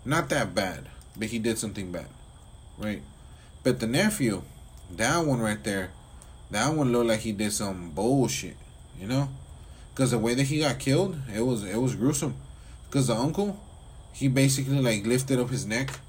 [0.05, 0.87] not that bad,
[1.17, 2.07] but he did something bad,
[2.77, 3.01] right?
[3.63, 4.43] But the nephew,
[4.95, 5.91] that one right there,
[6.55, 8.55] that one looked like he did some bullshit,
[8.97, 9.27] you know?
[9.93, 12.35] Because the way that he got killed, it was it was gruesome.
[12.87, 13.59] Because the uncle,
[14.13, 15.99] he basically like lifted up his neck,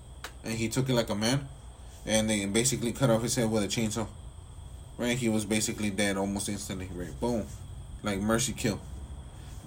[0.44, 1.48] and he took it like a man,
[2.06, 4.06] and they basically cut off his head with a chainsaw.
[4.96, 6.88] Right, he was basically dead almost instantly.
[6.94, 7.46] Right, boom,
[8.04, 8.80] like mercy kill.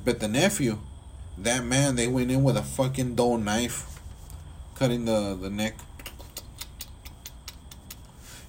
[0.05, 0.79] But the nephew,
[1.37, 3.99] that man, they went in with a fucking dull knife,
[4.75, 5.75] cutting the the neck.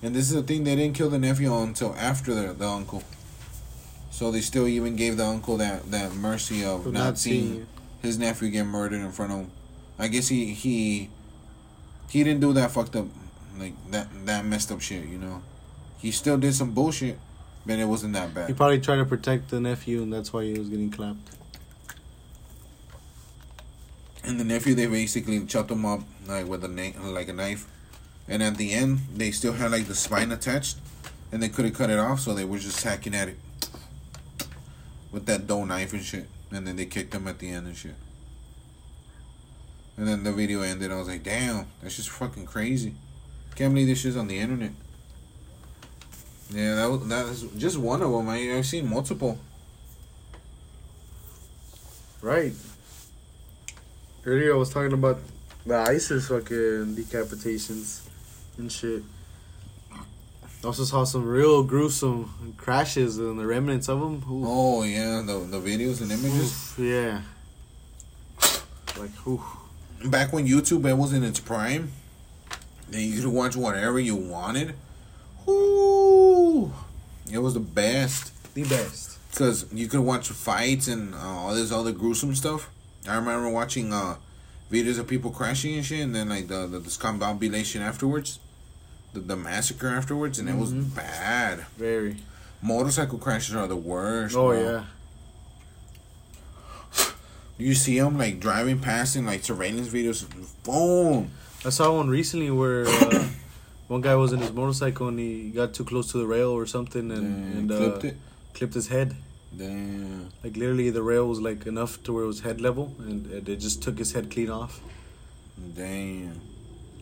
[0.03, 3.03] And this is the thing, they didn't kill the nephew until after the, the uncle.
[4.11, 7.67] So they still even gave the uncle that, that mercy of not, not seeing
[8.03, 9.51] his nephew get murdered in front of him.
[9.99, 11.11] I guess he he
[12.09, 13.07] he didn't do that fucked up
[13.59, 15.43] like that that messed up shit, you know.
[15.99, 17.19] He still did some bullshit,
[17.67, 18.49] but it wasn't that bad.
[18.49, 21.37] He probably tried to protect the nephew, and that's why he was getting clapped.
[24.25, 27.67] And the nephew they basically chopped him up like with a na- like a knife.
[28.31, 30.79] And at the end they still had like the spine attached
[31.33, 33.37] and they couldn't cut it off, so they were just hacking at it
[35.13, 36.29] with that dull knife and shit.
[36.53, 37.95] And then they kicked him at the end and shit.
[39.97, 40.91] And then the video ended.
[40.91, 42.95] I was like, damn, that's just fucking crazy.
[43.55, 44.73] Can't believe this shit's on the internet.
[46.51, 48.29] Yeah, that was that is just one of them.
[48.29, 49.39] I I've seen multiple.
[52.23, 52.53] Right.
[54.25, 55.19] Earlier I was talking about
[55.65, 58.10] the ISIS fucking decapitations
[58.61, 59.03] and shit.
[60.63, 64.23] Also saw some real gruesome crashes and the remnants of them.
[64.29, 66.75] Oh yeah, the the videos and images.
[66.79, 67.23] yeah.
[68.99, 69.41] Like, oof.
[70.05, 71.93] back when YouTube it was in its prime,
[72.91, 74.75] then you could watch whatever you wanted.
[75.49, 76.71] Ooh,
[77.33, 79.19] it was the best The best.
[79.31, 82.69] because you could watch fights and uh, all this other gruesome stuff.
[83.09, 84.17] I remember watching uh,
[84.71, 88.39] videos of people crashing and shit, and then like the the discombobulation afterwards,
[89.13, 90.95] the the massacre afterwards, and it was Mhm.
[90.95, 91.67] bad.
[91.77, 92.17] Very.
[92.63, 94.37] Motorcycle crashes are the worst.
[94.37, 94.61] Oh, bro.
[94.63, 94.85] yeah.
[97.59, 100.25] You see them like driving past in like surveillance videos.
[100.65, 101.31] Boom.
[101.65, 103.29] I saw one recently where uh,
[103.89, 106.65] one guy was in his motorcycle and he got too close to the rail or
[106.65, 108.17] something and, and uh, clipped it.
[108.55, 109.15] clipped his head.
[109.57, 110.29] Damn.
[110.43, 113.47] Like literally, the rail was like enough to where it was head level, and it,
[113.49, 114.81] it just took his head clean off.
[115.77, 116.41] Damn.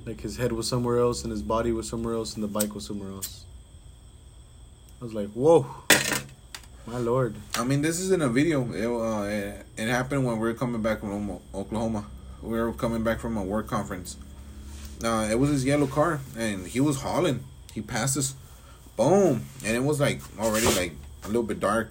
[0.07, 2.75] Like his head was somewhere else, and his body was somewhere else, and the bike
[2.75, 3.45] was somewhere else.
[5.01, 5.67] I was like, "Whoa,
[6.87, 8.73] my lord!" I mean, this isn't a video.
[8.73, 12.07] It, uh, it, it happened when we were coming back from Oklahoma.
[12.43, 14.17] We were coming back from a work conference.
[15.03, 17.45] Uh, it was his yellow car, and he was hauling.
[17.73, 18.35] He passed us,
[18.97, 20.93] boom, and it was like already like
[21.25, 21.91] a little bit dark.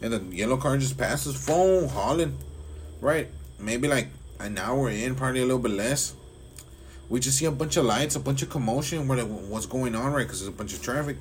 [0.00, 2.36] And the yellow car just passes, boom, hauling,
[3.00, 3.28] right?
[3.58, 4.08] Maybe like
[4.38, 6.14] an hour in, probably a little bit less.
[7.14, 9.06] We just see a bunch of lights, a bunch of commotion.
[9.06, 10.24] What what's going on, right?
[10.26, 11.16] Because there's a bunch of traffic.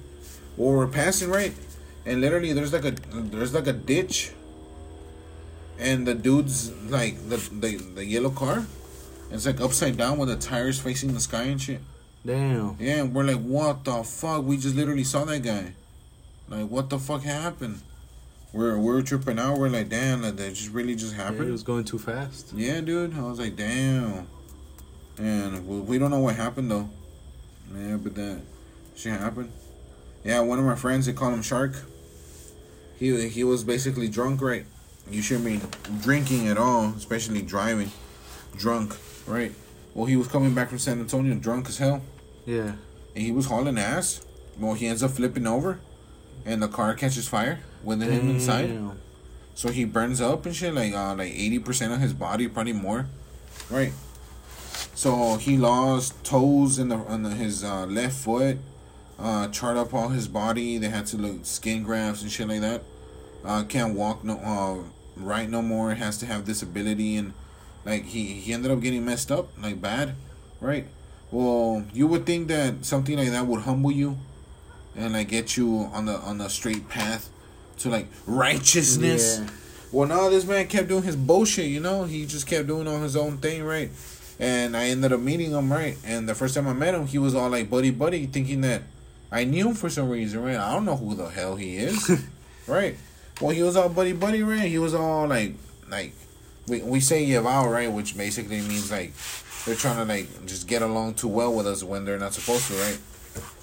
[0.57, 1.53] Well, we're passing right,
[2.03, 4.31] and literally there's like a there's like a ditch
[5.77, 8.65] and the dude's like the the, the yellow car.
[9.29, 11.81] It's like upside down with the tires facing the sky and shit.
[12.25, 12.75] Damn.
[12.79, 14.43] Yeah, and we're like, what the fuck?
[14.43, 15.73] We just literally saw that guy.
[16.49, 17.81] Like, what the fuck happened?
[18.51, 19.59] We're we're tripping out.
[19.59, 21.49] We're like, damn, like, that just really just Yeah, happened.
[21.49, 22.51] it was going too fast.
[22.55, 23.15] Yeah, dude.
[23.15, 24.27] I was like, damn.
[25.17, 26.89] And we, we don't know what happened though.
[27.75, 28.41] Yeah, but that
[28.95, 29.51] shit happened.
[30.23, 31.73] Yeah, one of my friends, they call him Shark.
[32.97, 34.65] He he was basically drunk, right?
[35.09, 35.59] You shouldn't be
[36.01, 37.91] drinking at all, especially driving,
[38.55, 38.95] drunk,
[39.27, 39.51] right?
[39.93, 42.01] Well, he was coming back from San Antonio, drunk as hell,
[42.45, 42.73] Yeah.
[43.15, 44.25] and he was hauling ass.
[44.57, 45.79] Well, he ends up flipping over,
[46.45, 48.79] and the car catches fire with him inside.
[49.55, 52.73] So he burns up and shit, like uh, like eighty percent of his body, probably
[52.73, 53.07] more,
[53.69, 53.91] right?
[55.03, 58.57] So he lost toes in the on the, his uh, left foot,
[59.19, 60.77] uh, charred up all his body.
[60.77, 62.83] They had to look skin grafts and shit like that.
[63.43, 65.93] Uh, can't walk no uh, right no more.
[65.93, 67.33] Has to have disability and
[67.83, 70.15] like he he ended up getting messed up like bad,
[70.61, 70.87] right?
[71.31, 74.17] Well, you would think that something like that would humble you,
[74.95, 77.29] and like get you on the on the straight path
[77.79, 79.39] to like righteousness.
[79.41, 79.49] Yeah.
[79.91, 81.65] Well, no, this man kept doing his bullshit.
[81.65, 83.91] You know, he just kept doing on his own thing, right?
[84.39, 85.97] And I ended up meeting him, right?
[86.05, 88.81] And the first time I met him, he was all like buddy buddy, thinking that
[89.31, 90.57] I knew him for some reason, right?
[90.57, 92.11] I don't know who the hell he is,
[92.67, 92.97] right?
[93.41, 94.67] Well, he was all buddy buddy, right?
[94.67, 95.53] He was all like
[95.89, 96.13] like
[96.67, 97.91] we we say yaval, right?
[97.91, 99.13] Which basically means like
[99.65, 102.67] they're trying to like just get along too well with us when they're not supposed
[102.67, 102.99] to, right?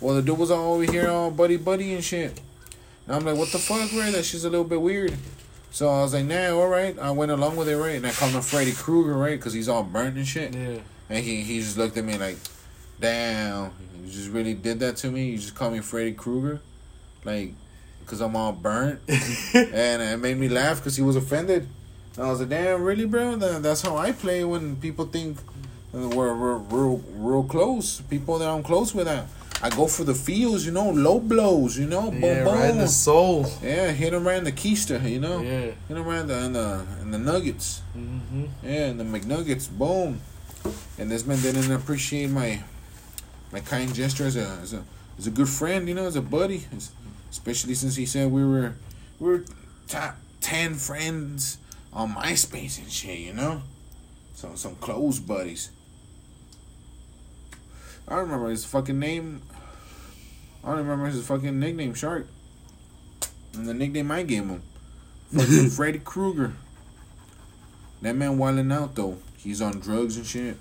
[0.00, 2.40] Well, the dude was all over here all buddy buddy and shit.
[3.06, 4.12] And I'm like, what the fuck, right?
[4.12, 5.16] That shit's a little bit weird.
[5.70, 6.98] So I was like, nah, all right.
[6.98, 7.94] I went along with it, right?
[7.94, 9.38] And I called him Freddy Krueger, right?
[9.38, 10.54] Because he's all burnt and shit.
[10.54, 10.78] Yeah.
[11.08, 12.36] And he, he just looked at me like,
[13.00, 13.72] damn,
[14.04, 15.30] you just really did that to me?
[15.30, 16.60] You just called me Freddy Krueger?
[17.24, 17.54] Like,
[18.00, 19.00] because I'm all burnt?
[19.08, 21.68] and it made me laugh because he was offended.
[22.16, 23.36] And I was like, damn, really, bro?
[23.36, 25.38] That, that's how I play when people think
[25.94, 28.00] uh, we're, we're real, real close.
[28.02, 29.06] People that I'm close with.
[29.06, 29.26] I,
[29.62, 32.54] I go for the feels, you know, low blows, you know, boom, yeah, boom.
[32.54, 33.46] right in the soul.
[33.62, 35.40] Yeah, hit him in the keister, you know.
[35.42, 35.72] Yeah.
[35.86, 37.82] Hit him in the in the, in the nuggets.
[37.96, 38.44] Mm-hmm.
[38.62, 40.22] Yeah, and the McNuggets, boom.
[40.98, 42.62] And this man didn't appreciate my
[43.52, 44.82] my kind gesture as a as a
[45.18, 46.92] as a good friend, you know, as a buddy, as-
[47.30, 48.74] especially since he said we were
[49.18, 49.44] we were
[49.88, 51.58] top ten friends
[51.92, 53.62] on MySpace and shit, you know.
[54.34, 55.70] So some close buddies.
[58.08, 59.42] I remember his fucking name.
[60.62, 62.26] I don't remember his fucking nickname, Shark.
[63.54, 64.62] And the nickname I gave him,
[65.34, 66.54] fucking Freddy Krueger.
[68.02, 69.18] That man wilding out though.
[69.36, 70.56] He's on drugs and shit.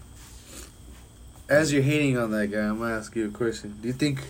[1.47, 3.77] As you're hating on that guy, I'm gonna ask you a question.
[3.81, 4.21] Do you think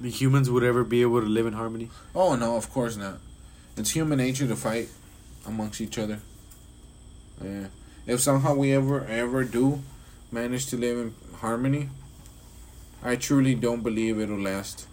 [0.00, 1.90] the humans would ever be able to live in harmony?
[2.14, 3.18] Oh no, of course not.
[3.76, 4.88] It's human nature to fight
[5.46, 6.20] amongst each other.
[7.42, 7.66] Yeah.
[8.06, 9.82] If somehow we ever ever do
[10.30, 11.88] manage to live in harmony,
[13.02, 14.86] I truly don't believe it'll last.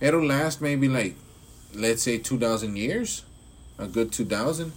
[0.00, 1.16] It'll last maybe like
[1.74, 3.24] let's say 2000 years,
[3.78, 4.72] a good 2000,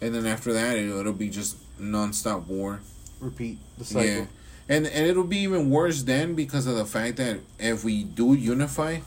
[0.00, 2.80] and then after that it'll, it'll be just non-stop war.
[3.20, 4.04] Repeat the cycle.
[4.04, 4.24] Yeah.
[4.68, 8.34] And and it'll be even worse then because of the fact that if we do
[8.34, 9.00] unify,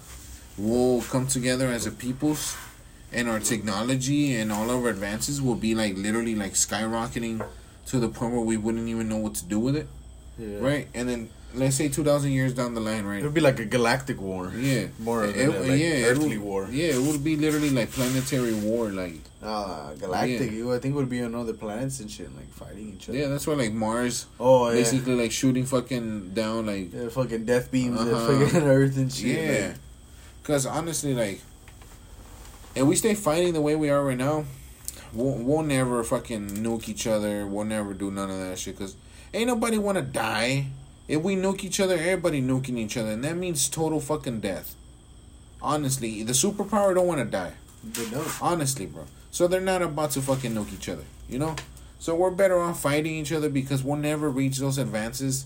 [0.58, 2.58] we'll come together as a peoples
[3.14, 7.46] and our technology and all of our advances will be like literally like skyrocketing
[7.86, 9.88] to the point where we wouldn't even know what to do with it.
[10.38, 10.58] Yeah.
[10.60, 10.88] Right?
[10.94, 13.20] And then let's say 2000 years down the line, right?
[13.20, 14.52] It would be like a galactic war.
[14.58, 14.88] Yeah.
[15.00, 16.68] More It- it- like, yeah, earthly would- war.
[16.72, 20.36] Yeah, it would be literally like planetary war like Ah, galactic.
[20.42, 23.18] I think it would be on other planets and shit, like fighting each other.
[23.18, 24.76] yeah, that's why like Mars Oh yeah.
[24.76, 28.28] basically like shooting fucking down like Yeah, fucking death beams at Uh-huh.
[28.46, 29.38] fucking Earth and shit.
[29.38, 29.68] Yeah.
[29.68, 29.76] like-
[30.42, 31.42] Because honestly, like,
[32.76, 34.46] if we stay fighting the way we are right now,
[35.14, 37.46] we'll, we'll never fucking nuke each other.
[37.46, 38.78] We'll never do none of that shit.
[38.78, 38.96] Because
[39.34, 40.68] ain't nobody want to die.
[41.08, 43.12] If we nuke each other, everybody nuking each other.
[43.12, 44.76] And that means total fucking death.
[45.62, 47.54] Honestly, the superpower don't want to die.
[47.84, 48.42] They don't.
[48.42, 49.06] Honestly, bro.
[49.32, 51.56] So they're not about to fucking nuke each other, you know?
[52.00, 55.46] So we're better off fighting each other because we'll never reach those advances.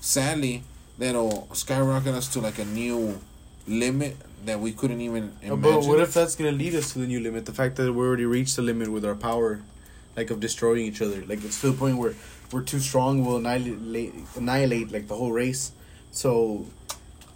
[0.00, 0.62] Sadly,
[0.98, 3.20] that'll skyrocket us to like a new
[3.66, 5.60] limit that we couldn't even imagine.
[5.60, 7.46] But what if that's gonna lead us to the new limit?
[7.46, 9.60] The fact that we already reached the limit with our power,
[10.16, 11.24] like of destroying each other.
[11.26, 12.14] Like it's to the point where
[12.52, 13.24] we're too strong.
[13.24, 15.72] We'll annihilate, annihilate like the whole race.
[16.10, 16.66] So,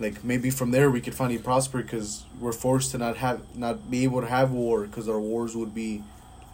[0.00, 3.90] like maybe from there we could finally prosper because we're forced to not have, not
[3.90, 6.02] be able to have war because our wars would be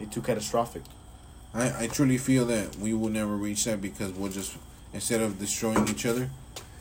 [0.00, 0.82] like, too catastrophic.
[1.54, 4.56] I, I truly feel that we will never reach that because we'll just,
[4.92, 6.28] instead of destroying each other,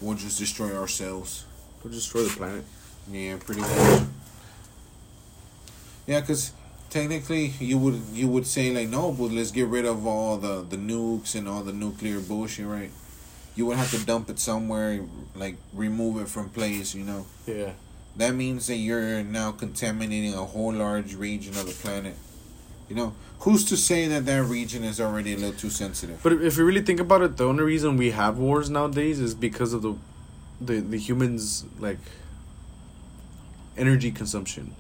[0.02, 1.46] we'll just destroy ourselves.
[1.84, 2.66] We'll destroy the planet.
[3.10, 4.02] Yeah, pretty much.
[6.06, 6.52] Yeah, because
[6.90, 10.62] technically you would you would say like no, but let's get rid of all the
[10.62, 12.92] the nukes and all the nuclear bullshit, right?
[13.56, 15.02] You would have to dump it somewhere,
[15.36, 17.26] like remove it from place, you know.
[17.46, 17.72] Yeah.
[18.16, 22.16] That means that you're now contaminating a whole large region of the planet.
[22.90, 26.22] You know, who's to say that that region is already a little too sensitive?
[26.24, 29.36] But if you really think about it, the only reason we have wars nowadays is
[29.36, 29.96] because of the,
[30.62, 32.00] the the humans like.
[33.78, 34.74] Energy consumption,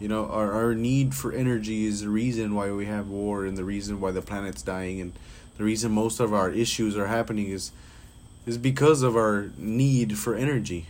[0.00, 3.56] you know, our our need for energy is the reason why we have war and
[3.56, 5.12] the reason why the planet's dying and
[5.58, 7.70] the reason most of our issues are happening is,
[8.46, 10.86] is because of our need for energy,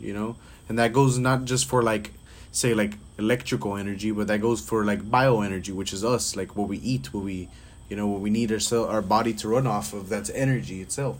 [0.00, 0.34] you know,
[0.66, 2.12] and that goes not just for like,
[2.50, 6.68] say like electrical energy, but that goes for like bioenergy, which is us, like what
[6.68, 7.50] we eat, what we,
[7.90, 10.08] you know, what we need our our body to run off of.
[10.08, 11.18] That's energy itself.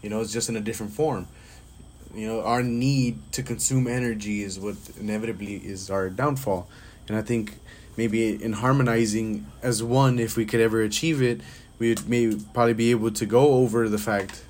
[0.00, 1.28] You know, it's just in a different form.
[2.14, 6.68] You know, our need to consume energy is what inevitably is our downfall,
[7.08, 7.58] and I think
[7.96, 11.40] maybe in harmonizing as one, if we could ever achieve it,
[11.78, 14.42] we'd maybe probably be able to go over the fact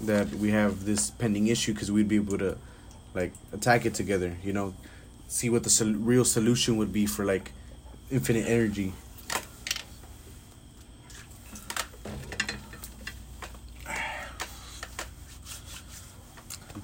[0.00, 2.56] that we have this pending issue because we'd be able to
[3.14, 4.36] like attack it together.
[4.42, 4.74] You know,
[5.28, 7.52] see what the sol- real solution would be for like
[8.10, 8.92] infinite energy.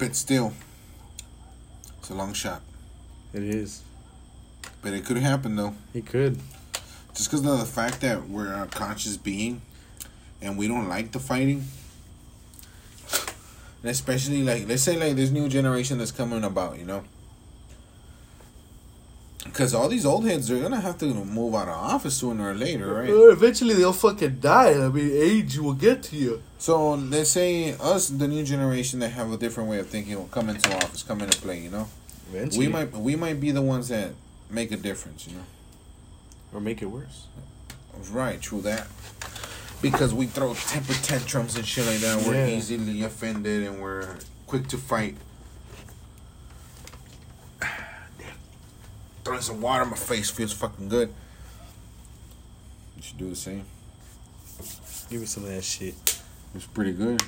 [0.02, 0.52] But still,
[2.00, 2.60] it's a long shot.
[3.32, 3.82] It is.
[4.82, 5.76] But it could happen though.
[5.94, 6.40] It could.
[7.14, 9.62] Just because of the fact that we're a conscious being
[10.40, 11.66] and we don't like the fighting.
[13.82, 17.04] And especially like let's say like this new generation that's coming about, you know.
[19.52, 22.54] Because all these old heads are gonna have to move out of office sooner or
[22.54, 23.10] later, right?
[23.10, 24.70] Uh, eventually they'll fucking die.
[24.72, 26.42] I mean, age will get to you.
[26.58, 30.24] So let's say us, the new generation that have a different way of thinking, will
[30.38, 31.60] come into office, come into play.
[31.60, 31.88] You know,
[32.32, 32.66] Eventually.
[32.66, 34.12] we might we might be the ones that
[34.48, 35.28] make a difference.
[35.28, 35.44] You know,
[36.54, 37.26] or make it worse.
[38.10, 38.40] right?
[38.40, 38.86] True that.
[39.82, 42.56] Because we throw temper tantrums and shit like that, we're Yeah.
[42.56, 45.16] easily offended and we're quick to fight.
[49.24, 51.12] Throwing some water in my face feels fucking good.
[52.96, 53.64] You should do the same.
[55.10, 55.94] Give me some of that shit.
[56.54, 57.22] It's pretty good.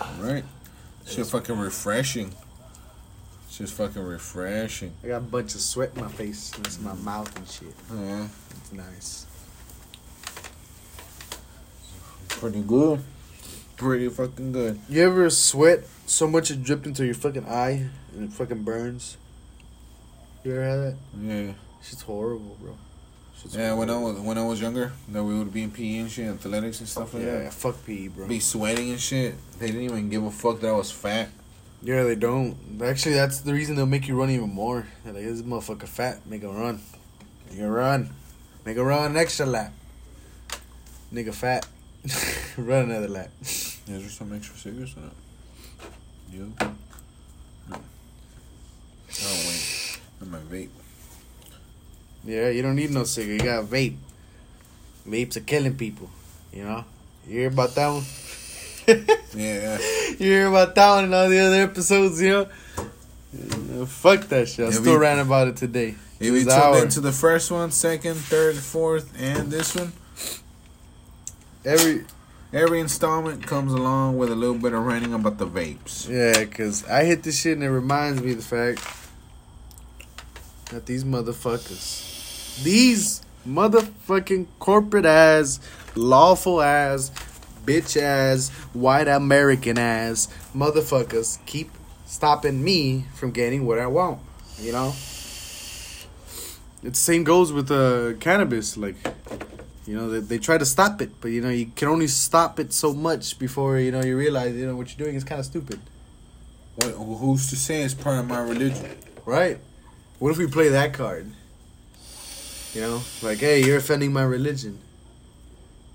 [0.00, 0.44] Alright.
[1.06, 2.32] Shit fucking refreshing.
[3.50, 4.92] Shit's fucking refreshing.
[5.02, 6.52] I got a bunch of sweat in my face.
[6.56, 7.74] and It's in my mouth and shit.
[7.94, 8.28] Yeah.
[8.50, 9.26] It's nice.
[12.28, 13.02] Pretty good.
[13.76, 14.80] Pretty fucking good.
[14.88, 19.16] You ever sweat so much it dripped into your fucking eye and it fucking burns?
[20.46, 20.94] You ever had that?
[21.20, 21.52] Yeah.
[21.82, 22.76] Shit's horrible, bro.
[23.36, 25.98] Shit's Yeah, when I was when I was younger, that we would be in PE
[25.98, 27.42] and shit, athletics and stuff like yeah, that.
[27.42, 28.28] Yeah, fuck PE, bro.
[28.28, 29.34] Be sweating and shit.
[29.58, 31.30] They didn't even give a fuck that I was fat.
[31.82, 32.56] Yeah, they don't.
[32.80, 34.86] Actually, that's the reason they'll make you run even more.
[35.02, 36.24] They're like, this motherfucker fat.
[36.26, 36.80] Make him run.
[37.50, 38.10] Make him run.
[38.64, 39.72] Make him run an extra lap.
[41.12, 41.66] Nigga fat.
[42.56, 43.30] run another lap.
[43.40, 45.14] Is there some extra cigarettes or not?
[46.30, 46.52] You?
[50.26, 50.68] And my vape.
[52.24, 53.40] Yeah, you don't need no cigarette.
[53.40, 53.96] You got a vape.
[55.08, 56.10] Vapes are killing people.
[56.52, 56.84] You know?
[57.28, 58.04] You hear about that one?
[59.34, 59.78] Yeah.
[60.10, 62.48] You hear about that one in all the other episodes, you know?
[63.82, 64.66] Uh, Fuck that shit.
[64.66, 65.96] I still we- ran about it today.
[66.20, 69.92] If we This tuned into the first one, second, third, fourth, and this one,
[71.64, 72.04] Every
[72.52, 76.08] every installment comes along with a little bit of ranting about the vapes.
[76.08, 78.78] Yeah, because I hit this shit and it reminds me of the fact
[80.84, 85.60] these motherfuckers, these motherfucking corporate ass,
[85.94, 87.10] lawful ass,
[87.64, 91.70] bitch ass, white American ass motherfuckers keep
[92.06, 94.20] stopping me from getting what I want.
[94.60, 94.88] You know?
[96.82, 98.76] It's the same goes with uh, cannabis.
[98.76, 98.96] Like,
[99.86, 102.60] you know, they, they try to stop it, but you know, you can only stop
[102.60, 105.40] it so much before you know you realize you know what you're doing is kind
[105.40, 105.80] of stupid,
[106.76, 108.96] What, who's to say it's part of my religion?
[109.24, 109.58] right?
[110.18, 111.30] What if we play that card?
[112.72, 114.78] You know, like, hey, you're offending my religion.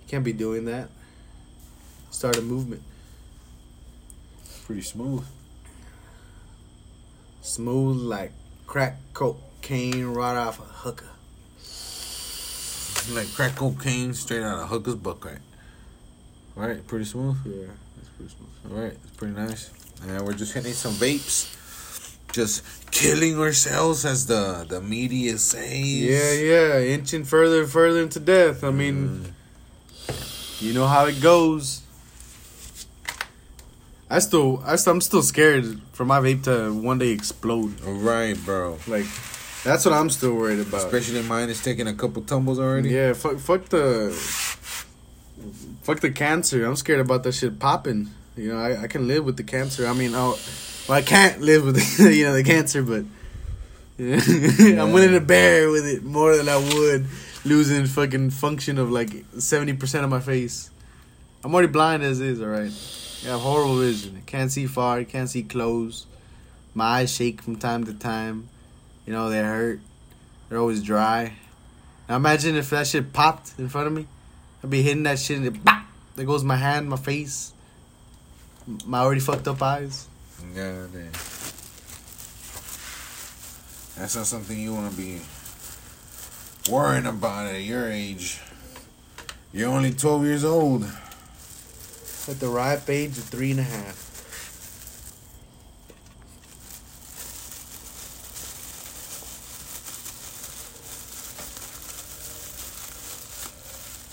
[0.03, 0.89] You can't be doing that.
[2.09, 2.83] Start a movement,
[4.65, 5.23] Pretty smooth.
[7.41, 8.31] smooth like
[8.67, 11.07] crack cocaine right off a hooker.
[13.15, 15.39] Like crack cocaine straight out of Hooker's book, right?
[16.55, 17.37] Right, pretty smooth.
[17.45, 18.71] Yeah, that's pretty smooth.
[18.77, 19.71] All right, it's pretty nice.
[20.03, 21.55] And we're just hitting some vapes,
[22.31, 25.71] just killing ourselves, as the the media says.
[25.73, 28.63] Yeah, yeah, inching further and further into death.
[28.63, 29.31] I mean,
[30.07, 30.61] mm.
[30.61, 31.81] you know how it goes.
[34.09, 37.81] I still, I still, I'm still scared for my vape to one day explode.
[37.85, 38.77] All right, bro.
[38.85, 39.05] Like,
[39.63, 40.85] That's what I'm still worried about.
[40.85, 42.89] Especially mine is taking a couple tumbles already.
[42.89, 44.11] Yeah, fuck, fuck the,
[45.83, 46.65] fuck the cancer.
[46.65, 48.09] I'm scared about that shit popping.
[48.35, 49.85] You know, I, I can live with the cancer.
[49.85, 50.37] I mean, I'll,
[50.91, 53.05] well, I can't live with the, you know the cancer, but
[53.97, 57.05] I'm willing to bear with it more than I would
[57.45, 60.69] losing fucking function of like seventy percent of my face.
[61.45, 62.41] I'm already blind as is.
[62.41, 62.73] All right,
[63.23, 64.21] I have horrible vision.
[64.25, 65.05] Can't see far.
[65.05, 66.07] Can't see close.
[66.73, 68.49] My eyes shake from time to time.
[69.05, 69.79] You know they hurt.
[70.49, 71.35] They're always dry.
[72.09, 74.07] Now imagine if that shit popped in front of me.
[74.61, 75.85] I'd be hitting that shit and it bop.
[76.17, 77.53] There goes my hand, my face,
[78.85, 80.09] my already fucked up eyes.
[80.55, 81.11] God damn.
[83.97, 85.21] That's not something you want to be
[86.69, 88.39] worrying about at your age.
[89.53, 90.83] You're only 12 years old.
[92.27, 94.07] At the ripe age of three and a half.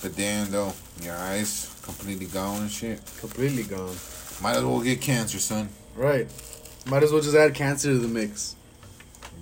[0.03, 0.73] But damn, though,
[1.03, 3.01] your eyes completely gone and shit.
[3.19, 3.97] Completely gone.
[4.41, 5.69] Might as well get cancer, son.
[5.99, 6.29] Right.
[6.87, 8.55] Might as well just add cancer to the mix.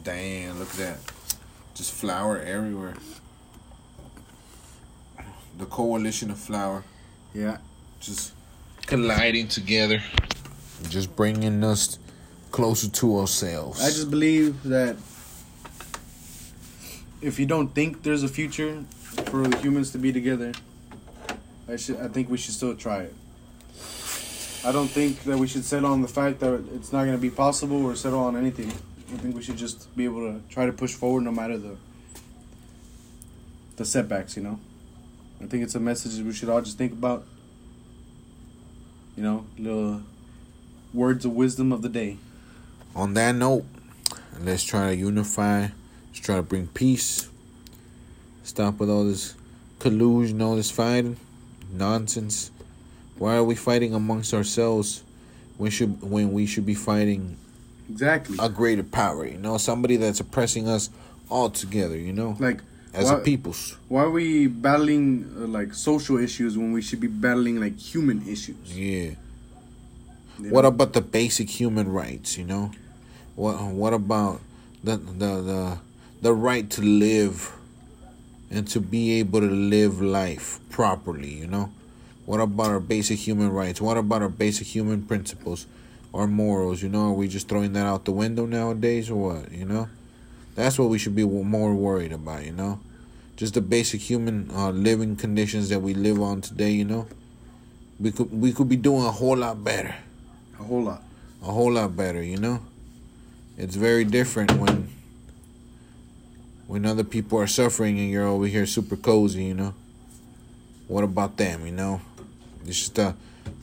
[0.02, 0.98] Damn, look at that.
[1.74, 2.94] Just flour everywhere.
[5.58, 6.82] The coalition of flour
[7.34, 7.58] Yeah.
[8.00, 8.32] just
[8.86, 10.02] colliding together.
[10.88, 11.98] Just bringing us
[12.52, 13.82] closer to ourselves.
[13.82, 14.96] I just believe that
[17.20, 18.82] if you don't think there's a future
[19.26, 20.52] for humans to be together,
[21.68, 21.96] I should.
[22.00, 23.14] I think we should still try it.
[24.66, 27.22] I don't think that we should settle on the fact that it's not going to
[27.22, 28.68] be possible or settle on anything.
[29.14, 31.76] I think we should just be able to try to push forward no matter the
[33.76, 34.36] the setbacks.
[34.36, 34.60] You know,
[35.40, 37.24] I think it's a message we should all just think about.
[39.16, 40.02] You know, little
[40.92, 42.16] words of wisdom of the day.
[42.96, 43.66] On that note,
[44.40, 45.68] let's try to unify.
[46.08, 47.28] Let's try to bring peace.
[48.42, 49.36] Stop with all this
[49.78, 51.18] collusion, all this fighting,
[51.70, 52.50] nonsense.
[53.18, 55.02] Why are we fighting amongst ourselves?
[55.58, 57.36] We should when we should be fighting
[57.90, 58.36] Exactly.
[58.40, 59.26] a greater power.
[59.26, 60.90] You know, somebody that's oppressing us
[61.30, 61.96] all together.
[61.96, 62.60] You know, Like
[62.92, 63.76] as a why- peoples.
[63.88, 68.20] Why are we battling uh, like social issues when we should be battling like human
[68.28, 68.56] issues?
[68.76, 69.12] Yeah.
[70.38, 70.68] you What know?
[70.68, 72.36] about the basic human rights?
[72.36, 72.70] You know,
[73.34, 74.40] what what about
[74.84, 75.78] the the the
[76.20, 77.52] the right to live
[78.50, 81.32] and to be able to live life properly?
[81.32, 81.70] You know,
[82.26, 83.80] what about our basic human rights?
[83.80, 85.66] What about our basic human principles,
[86.12, 86.82] our morals?
[86.82, 89.52] You know, are we just throwing that out the window nowadays or what?
[89.52, 89.88] You know,
[90.54, 92.44] that's what we should be more worried about.
[92.44, 92.80] You know,
[93.36, 96.72] just the basic human uh, living conditions that we live on today.
[96.72, 97.06] You know,
[97.98, 99.94] we could we could be doing a whole lot better
[100.58, 101.02] a whole lot.
[101.42, 102.60] a whole lot better, you know?
[103.56, 104.88] It's very different when
[106.66, 109.74] when other people are suffering and you're over here super cozy, you know?
[110.88, 112.00] What about them, you know?
[112.66, 113.14] It's just a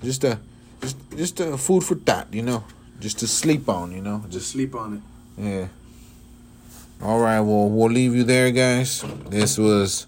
[0.04, 0.40] just a
[0.82, 2.64] just just a food for thought, you know?
[3.00, 4.24] Just to sleep on, you know?
[4.30, 5.42] Just sleep on it.
[5.42, 5.68] Yeah.
[7.02, 9.04] All right, well, we'll leave you there, guys.
[9.28, 10.08] This was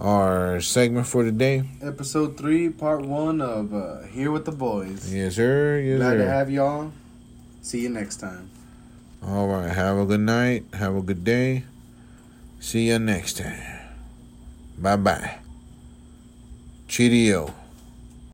[0.00, 1.64] our segment for today.
[1.82, 5.12] Episode three, part one of uh, Here with the Boys.
[5.12, 5.80] Yes, sir.
[5.80, 6.92] Yes, Glad to have y'all.
[7.60, 8.48] See you next time.
[9.22, 9.68] All right.
[9.70, 10.64] Have a good night.
[10.74, 11.64] Have a good day.
[12.60, 13.60] See you next time.
[14.78, 15.38] Bye bye.
[16.88, 17.54] Cheerio.